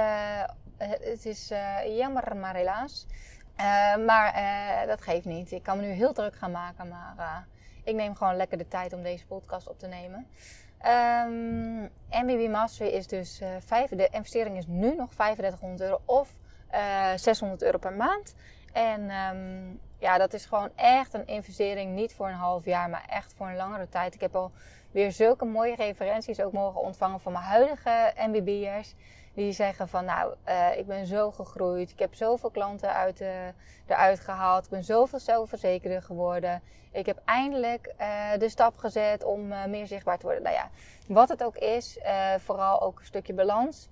het 0.77 1.25
is 1.25 1.51
uh, 1.51 1.97
jammer, 1.97 2.37
maar 2.37 2.55
helaas. 2.55 3.05
maar 4.05 4.33
dat 4.87 5.01
geeft 5.01 5.25
niet. 5.25 5.51
Ik 5.51 5.63
kan 5.63 5.77
me 5.77 5.85
nu 5.85 5.91
heel 5.91 6.13
druk 6.13 6.35
gaan 6.35 6.51
maken. 6.51 6.87
Maar 6.87 7.47
ik 7.83 7.95
neem 7.95 8.15
gewoon 8.15 8.35
lekker 8.35 8.57
de 8.57 8.67
tijd 8.67 8.93
om 8.93 9.03
deze 9.03 9.25
podcast 9.25 9.67
op 9.67 9.79
te 9.79 9.87
nemen. 9.87 10.27
Um, 10.85 11.91
ehm, 12.09 12.25
MBB 12.25 12.49
Mastery 12.49 12.89
is 12.89 13.07
dus... 13.07 13.41
vijf, 13.59 13.89
de 13.89 14.09
investering 14.11 14.57
is 14.57 14.67
nu 14.67 14.95
nog 14.95 15.13
3500 15.13 15.81
euro 15.81 16.01
of 16.05 16.29
600 17.15 17.61
euro 17.61 17.77
per 17.77 17.93
maand. 17.93 18.35
En 18.73 19.09
um, 19.09 19.79
ja, 19.99 20.17
dat 20.17 20.33
is 20.33 20.45
gewoon 20.45 20.69
echt 20.75 21.13
een 21.13 21.27
investering. 21.27 21.95
Niet 21.95 22.13
voor 22.13 22.27
een 22.27 22.33
half 22.33 22.65
jaar, 22.65 22.89
maar 22.89 23.05
echt 23.09 23.33
voor 23.33 23.47
een 23.47 23.55
langere 23.55 23.89
tijd. 23.89 24.13
Ik 24.13 24.21
heb 24.21 24.35
al 24.35 24.51
weer 24.91 25.11
zulke 25.11 25.45
mooie 25.45 25.75
referenties 25.75 26.41
ook 26.41 26.53
mogen 26.53 26.81
ontvangen 26.81 27.19
van 27.19 27.31
mijn 27.31 27.43
huidige 27.43 28.13
MBB'ers. 28.17 28.93
Die 29.37 29.51
zeggen 29.51 29.87
van 29.87 30.05
nou, 30.05 30.33
uh, 30.47 30.77
ik 30.77 30.87
ben 30.87 31.05
zo 31.05 31.31
gegroeid. 31.31 31.91
Ik 31.91 31.99
heb 31.99 32.15
zoveel 32.15 32.49
klanten 32.49 32.93
uit 32.93 33.17
de, 33.17 33.53
eruit 33.85 34.19
gehaald. 34.19 34.63
Ik 34.63 34.69
ben 34.69 34.83
zoveel 34.83 35.19
zelfverzekerder 35.19 36.01
geworden. 36.01 36.61
Ik 36.91 37.05
heb 37.05 37.21
eindelijk 37.25 37.93
uh, 37.99 38.37
de 38.37 38.49
stap 38.49 38.77
gezet 38.77 39.23
om 39.23 39.47
meer 39.47 39.87
zichtbaar 39.87 40.17
te 40.17 40.25
worden. 40.25 40.43
Nou 40.43 40.55
ja, 40.55 40.69
wat 41.07 41.29
het 41.29 41.43
ook 41.43 41.55
is, 41.55 41.99
vooral 42.37 42.81
ook 42.81 42.99
een 42.99 43.05
stukje 43.05 43.33
balans. 43.33 43.87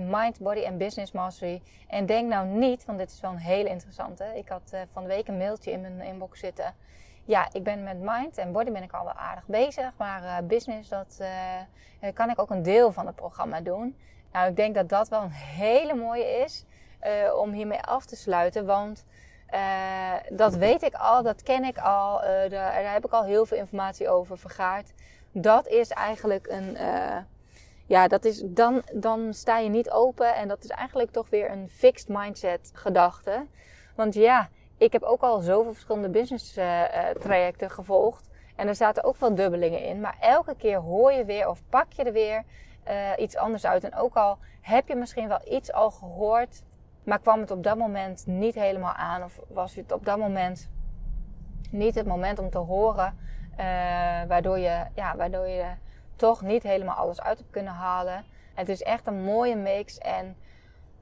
Mind, 0.00 0.38
Body 0.40 0.60
en 0.60 0.78
Business 0.78 1.12
Mastery. 1.12 1.62
En 1.88 2.06
denk 2.06 2.28
nou 2.28 2.46
niet, 2.46 2.84
want 2.84 2.98
dit 2.98 3.10
is 3.10 3.20
wel 3.20 3.30
een 3.30 3.36
hele 3.36 3.68
interessante. 3.68 4.24
Ik 4.34 4.48
had 4.48 4.72
van 4.92 5.02
de 5.02 5.08
week 5.08 5.28
een 5.28 5.38
mailtje 5.38 5.70
in 5.70 5.80
mijn 5.80 6.00
inbox 6.00 6.40
zitten. 6.40 6.74
Ja, 7.24 7.48
ik 7.52 7.62
ben 7.62 7.82
met 7.82 8.00
Mind 8.00 8.38
en 8.38 8.52
Body 8.52 8.70
ben 8.70 8.82
ik 8.82 8.92
al 8.92 9.04
wel 9.04 9.14
aardig 9.14 9.46
bezig. 9.46 9.92
Maar 9.96 10.44
business, 10.44 10.88
dat 10.88 11.20
kan 12.14 12.30
ik 12.30 12.38
ook 12.38 12.50
een 12.50 12.62
deel 12.62 12.92
van 12.92 13.06
het 13.06 13.14
programma 13.16 13.60
doen. 13.60 13.96
Nou, 14.32 14.48
ik 14.48 14.56
denk 14.56 14.74
dat 14.74 14.88
dat 14.88 15.08
wel 15.08 15.22
een 15.22 15.30
hele 15.30 15.94
mooie 15.94 16.24
is 16.44 16.64
om 17.36 17.52
hiermee 17.52 17.80
af 17.80 18.04
te 18.04 18.16
sluiten. 18.16 18.66
Want 18.66 19.04
dat 20.28 20.54
weet 20.54 20.82
ik 20.82 20.94
al, 20.94 21.22
dat 21.22 21.42
ken 21.42 21.64
ik 21.64 21.78
al. 21.78 22.20
Daar, 22.20 22.48
daar, 22.48 22.92
heb 22.92 23.04
ik 23.04 23.12
al 23.12 23.24
heel 23.24 23.46
veel 23.46 23.58
informatie 23.58 24.08
over 24.08 24.38
vergaard. 24.38 24.92
Dat 25.32 25.68
is 25.68 25.88
eigenlijk 25.88 26.46
een 26.46 26.76
ja, 27.86 28.08
dat 28.08 28.24
is, 28.24 28.42
dan, 28.44 28.82
dan 28.92 29.34
sta 29.34 29.58
je 29.58 29.68
niet 29.68 29.90
open 29.90 30.34
en 30.34 30.48
dat 30.48 30.64
is 30.64 30.70
eigenlijk 30.70 31.10
toch 31.10 31.30
weer 31.30 31.50
een 31.50 31.68
fixed 31.68 32.08
mindset 32.08 32.70
gedachte. 32.74 33.46
Want 33.96 34.14
ja, 34.14 34.48
ik 34.78 34.92
heb 34.92 35.02
ook 35.02 35.22
al 35.22 35.40
zoveel 35.40 35.72
verschillende 35.72 36.08
business 36.08 36.52
trajecten 37.20 37.70
gevolgd. 37.70 38.28
En 38.56 38.68
er 38.68 38.74
zaten 38.74 39.04
ook 39.04 39.16
wel 39.16 39.34
dubbelingen 39.34 39.84
in. 39.84 40.00
Maar 40.00 40.16
elke 40.20 40.54
keer 40.56 40.78
hoor 40.78 41.12
je 41.12 41.24
weer 41.24 41.48
of 41.48 41.62
pak 41.68 41.92
je 41.92 42.02
er 42.02 42.12
weer 42.12 42.44
uh, 42.88 43.10
iets 43.18 43.36
anders 43.36 43.66
uit. 43.66 43.84
En 43.84 43.94
ook 43.94 44.14
al 44.14 44.38
heb 44.60 44.88
je 44.88 44.94
misschien 44.94 45.28
wel 45.28 45.40
iets 45.48 45.72
al 45.72 45.90
gehoord, 45.90 46.62
maar 47.04 47.18
kwam 47.18 47.40
het 47.40 47.50
op 47.50 47.62
dat 47.62 47.76
moment 47.76 48.26
niet 48.26 48.54
helemaal 48.54 48.92
aan. 48.92 49.24
Of 49.24 49.40
was 49.48 49.74
het 49.74 49.92
op 49.92 50.04
dat 50.04 50.18
moment 50.18 50.70
niet 51.70 51.94
het 51.94 52.06
moment 52.06 52.38
om 52.38 52.50
te 52.50 52.58
horen. 52.58 53.18
Uh, 53.52 53.58
waardoor 54.28 54.58
je, 54.58 54.86
ja, 54.94 55.16
waardoor 55.16 55.46
je 55.46 55.66
toch 56.16 56.42
niet 56.42 56.62
helemaal 56.62 56.96
alles 56.96 57.20
uit 57.20 57.38
heb 57.38 57.46
kunnen 57.50 57.72
halen. 57.72 58.24
Het 58.54 58.68
is 58.68 58.82
echt 58.82 59.06
een 59.06 59.22
mooie 59.22 59.56
mix. 59.56 59.98
En 59.98 60.36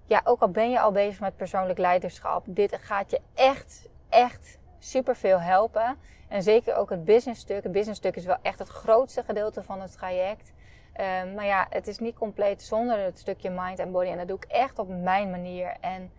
ja, 0.05 0.21
ook 0.25 0.41
al 0.41 0.49
ben 0.49 0.71
je 0.71 0.81
al 0.81 0.93
bezig 0.93 1.21
met 1.21 1.37
persoonlijk 1.37 1.79
leiderschap, 1.79 2.45
dit 2.47 2.77
gaat 2.81 3.11
je 3.11 3.21
echt, 3.35 3.89
echt 4.09 4.59
super 4.79 5.17
veel 5.17 5.41
helpen. 5.41 5.97
En 6.29 6.43
zeker 6.43 6.75
ook 6.75 6.91
het 6.91 7.05
business 7.05 7.41
stuk. 7.41 7.63
Het 7.63 7.73
business 7.73 7.99
stuk 7.99 8.17
is 8.17 8.25
wel 8.25 8.37
echt 8.43 8.59
het 8.59 8.69
grootste 8.69 9.23
gedeelte 9.23 9.63
van 9.63 9.81
het 9.81 9.93
traject. 9.93 10.53
Um, 11.01 11.35
maar 11.35 11.45
ja, 11.45 11.67
het 11.71 11.87
is 11.87 11.99
niet 11.99 12.19
compleet 12.19 12.63
zonder 12.63 12.99
het 12.99 13.19
stukje 13.19 13.51
mind 13.51 13.79
en 13.79 13.93
body. 13.93 14.09
En 14.09 14.19
dat 14.19 14.29
doe 14.29 14.37
ik 14.37 14.45
echt 14.45 14.79
op 14.79 14.89
mijn 14.89 15.31
manier. 15.31 15.77
En 15.81 16.13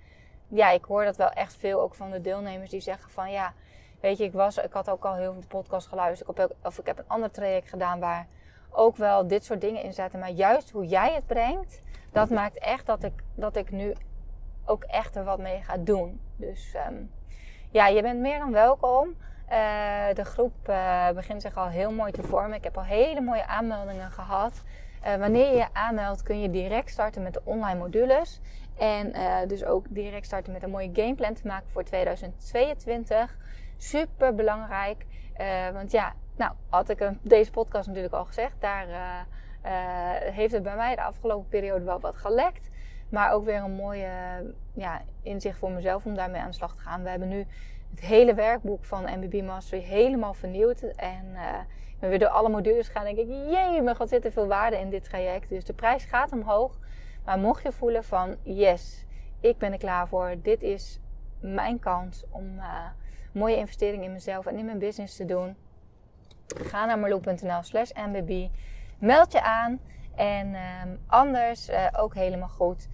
ja, 0.47 0.69
ik 0.69 0.83
hoor 0.83 1.03
dat 1.03 1.15
wel 1.15 1.29
echt 1.29 1.55
veel 1.55 1.81
ook 1.81 1.95
van 1.95 2.11
de 2.11 2.21
deelnemers 2.21 2.69
die 2.69 2.79
zeggen 2.79 3.11
van 3.11 3.31
ja, 3.31 3.53
weet 3.99 4.17
je, 4.17 4.23
ik, 4.23 4.33
was, 4.33 4.57
ik 4.57 4.73
had 4.73 4.89
ook 4.89 5.05
al 5.05 5.15
heel 5.15 5.33
veel 5.33 5.43
podcasts 5.47 5.89
geluisterd. 5.89 6.39
Ik 6.39 6.47
of 6.63 6.77
ik 6.79 6.85
heb 6.85 6.97
een 6.97 7.07
ander 7.07 7.31
traject 7.31 7.69
gedaan 7.69 7.99
waar 7.99 8.27
ook 8.71 8.95
wel 8.95 9.27
dit 9.27 9.45
soort 9.45 9.61
dingen 9.61 9.83
inzetten. 9.83 10.19
Maar 10.19 10.29
juist 10.29 10.69
hoe 10.69 10.85
jij 10.85 11.13
het 11.13 11.25
brengt, 11.25 11.81
dat 12.11 12.29
maakt 12.29 12.57
echt 12.57 12.85
dat 12.85 13.03
ik, 13.03 13.23
dat 13.35 13.55
ik 13.55 13.71
nu 13.71 13.93
ook 14.65 14.83
echt 14.83 15.15
er 15.15 15.23
wat 15.23 15.39
mee 15.39 15.61
ga 15.61 15.77
doen. 15.77 16.21
Dus 16.35 16.75
um, 16.89 17.11
ja, 17.69 17.87
je 17.87 18.01
bent 18.01 18.19
meer 18.19 18.39
dan 18.39 18.51
welkom. 18.51 19.15
Uh, 19.51 19.57
de 20.13 20.25
groep 20.25 20.69
uh, 20.69 21.09
begint 21.09 21.41
zich 21.41 21.57
al 21.57 21.67
heel 21.67 21.91
mooi 21.91 22.11
te 22.11 22.23
vormen. 22.23 22.57
Ik 22.57 22.63
heb 22.63 22.77
al 22.77 22.83
hele 22.83 23.21
mooie 23.21 23.45
aanmeldingen 23.45 24.11
gehad. 24.11 24.63
Uh, 25.05 25.15
wanneer 25.15 25.45
je 25.51 25.57
je 25.57 25.73
aanmeldt 25.73 26.23
kun 26.23 26.41
je 26.41 26.49
direct 26.49 26.89
starten 26.89 27.23
met 27.23 27.33
de 27.33 27.41
online 27.43 27.79
modules. 27.79 28.39
En 28.77 29.13
dus 29.47 29.63
ook 29.63 29.85
direct 29.89 30.25
starten 30.25 30.53
met 30.53 30.63
een 30.63 30.69
mooie 30.69 30.89
gameplan 30.93 31.33
te 31.33 31.47
maken 31.47 31.69
voor 31.71 31.83
2022. 31.83 33.37
Super 33.77 34.35
belangrijk. 34.35 35.05
want 35.73 35.91
ja, 35.91 36.13
nou, 36.35 36.51
had 36.69 36.89
ik 36.89 37.09
deze 37.21 37.51
podcast 37.51 37.87
natuurlijk 37.87 38.13
al 38.13 38.25
gezegd. 38.25 38.55
Daar 38.59 38.87
heeft 40.33 40.53
het 40.53 40.63
bij 40.63 40.75
mij 40.75 40.95
de 40.95 41.01
afgelopen 41.01 41.49
periode 41.49 41.83
wel 41.83 41.99
wat 41.99 42.17
gelekt. 42.17 42.69
Maar 43.09 43.31
ook 43.31 43.45
weer 43.45 43.63
een 43.63 43.75
mooie 43.75 44.09
ja, 44.73 45.01
inzicht 45.21 45.57
voor 45.57 45.71
mezelf 45.71 46.05
om 46.05 46.15
daarmee 46.15 46.41
aan 46.41 46.49
de 46.49 46.55
slag 46.55 46.75
te 46.75 46.81
gaan. 46.81 47.03
We 47.03 47.09
hebben 47.09 47.27
nu 47.27 47.47
het 47.91 47.99
hele 47.99 48.33
werkboek 48.33 48.85
van 48.85 49.19
MBB 49.19 49.41
Mastery 49.41 49.81
helemaal 49.81 50.33
vernieuwd. 50.33 50.81
En 50.81 51.25
uh, 51.33 51.59
we 51.99 52.07
weer 52.07 52.19
door 52.19 52.27
alle 52.27 52.49
modules 52.49 52.87
gaan. 52.87 53.03
denk 53.03 53.17
ik, 53.17 53.27
jee, 53.27 53.81
maar 53.81 53.95
wat 53.95 54.09
zit 54.09 54.25
er 54.25 54.31
veel 54.31 54.47
waarde 54.47 54.79
in 54.79 54.89
dit 54.89 55.03
traject. 55.03 55.49
Dus 55.49 55.65
de 55.65 55.73
prijs 55.73 56.03
gaat 56.03 56.31
omhoog. 56.31 56.79
Maar 57.25 57.39
mocht 57.39 57.63
je 57.63 57.71
voelen 57.71 58.03
van, 58.03 58.35
yes, 58.43 59.05
ik 59.39 59.57
ben 59.57 59.71
er 59.71 59.77
klaar 59.77 60.07
voor. 60.07 60.35
Dit 60.41 60.63
is 60.63 60.99
mijn 61.39 61.79
kans 61.79 62.23
om 62.29 62.55
uh, 62.57 62.85
mooie 63.33 63.55
investering 63.55 64.03
in 64.03 64.11
mezelf 64.11 64.45
en 64.45 64.57
in 64.57 64.65
mijn 64.65 64.79
business 64.79 65.15
te 65.15 65.25
doen. 65.25 65.55
Ga 66.47 66.85
naar 66.85 66.99
marloe.nl 66.99 67.63
slash 67.63 67.91
mbb. 67.91 68.49
Meld 68.99 69.31
je 69.31 69.41
aan. 69.41 69.79
En 70.15 70.47
um, 70.47 70.99
anders 71.07 71.69
uh, 71.69 71.87
ook 71.97 72.15
helemaal 72.15 72.49
goed. 72.49 72.87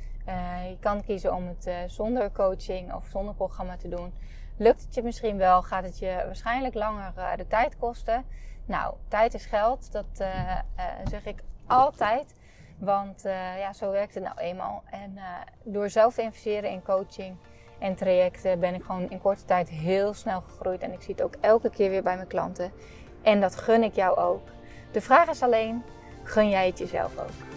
Je 0.70 0.78
kan 0.80 1.04
kiezen 1.04 1.34
om 1.34 1.48
het 1.48 1.92
zonder 1.92 2.32
coaching 2.32 2.94
of 2.94 3.08
zonder 3.08 3.34
programma 3.34 3.78
te 3.78 3.88
doen. 3.88 4.14
Lukt 4.58 4.82
het 4.82 4.96
je 4.96 5.04
misschien 5.04 5.38
wel, 5.38 5.62
gaat 5.62 5.84
het 5.84 6.00
je 6.00 6.22
waarschijnlijk 6.26 6.74
langer 6.74 7.14
de 7.36 7.48
tijd 7.48 7.78
kosten. 7.78 8.26
Nou, 8.66 8.94
tijd 9.08 9.34
is 9.34 9.46
geld, 9.46 9.92
dat 9.92 10.06
zeg 11.10 11.26
ik 11.26 11.44
altijd. 11.68 12.36
Want 12.78 13.22
ja, 13.58 13.74
zo 13.74 13.92
werkt 13.92 14.14
het 14.14 14.24
nou 14.24 14.38
eenmaal. 14.38 14.84
En 14.90 15.20
door 15.64 15.90
zelf 15.90 16.14
te 16.14 16.22
investeren 16.22 16.70
in 16.70 16.84
coaching 16.84 17.38
en 17.80 17.96
trajecten 17.96 18.60
ben 18.60 18.74
ik 18.74 18.84
gewoon 18.84 19.10
in 19.10 19.22
korte 19.22 19.46
tijd 19.46 19.70
heel 19.70 20.14
snel 20.14 20.42
gegroeid. 20.42 20.82
En 20.82 20.94
ik 20.94 21.02
zie 21.02 21.14
het 21.14 21.24
ook 21.24 21.36
elke 21.42 21.70
keer 21.70 21.90
weer 21.90 22.04
bij 22.04 22.16
mijn 22.16 22.28
klanten. 22.28 22.72
En 23.22 23.42
dat 23.42 23.56
gun 23.56 23.84
ik 23.84 23.96
jou 23.96 24.18
ook. 24.18 24.48
De 24.92 25.02
vraag 25.02 25.30
is 25.30 25.44
alleen, 25.44 25.84
gun 26.24 26.50
jij 26.50 26.68
het 26.68 26.78
jezelf 26.78 27.18
ook? 27.18 27.57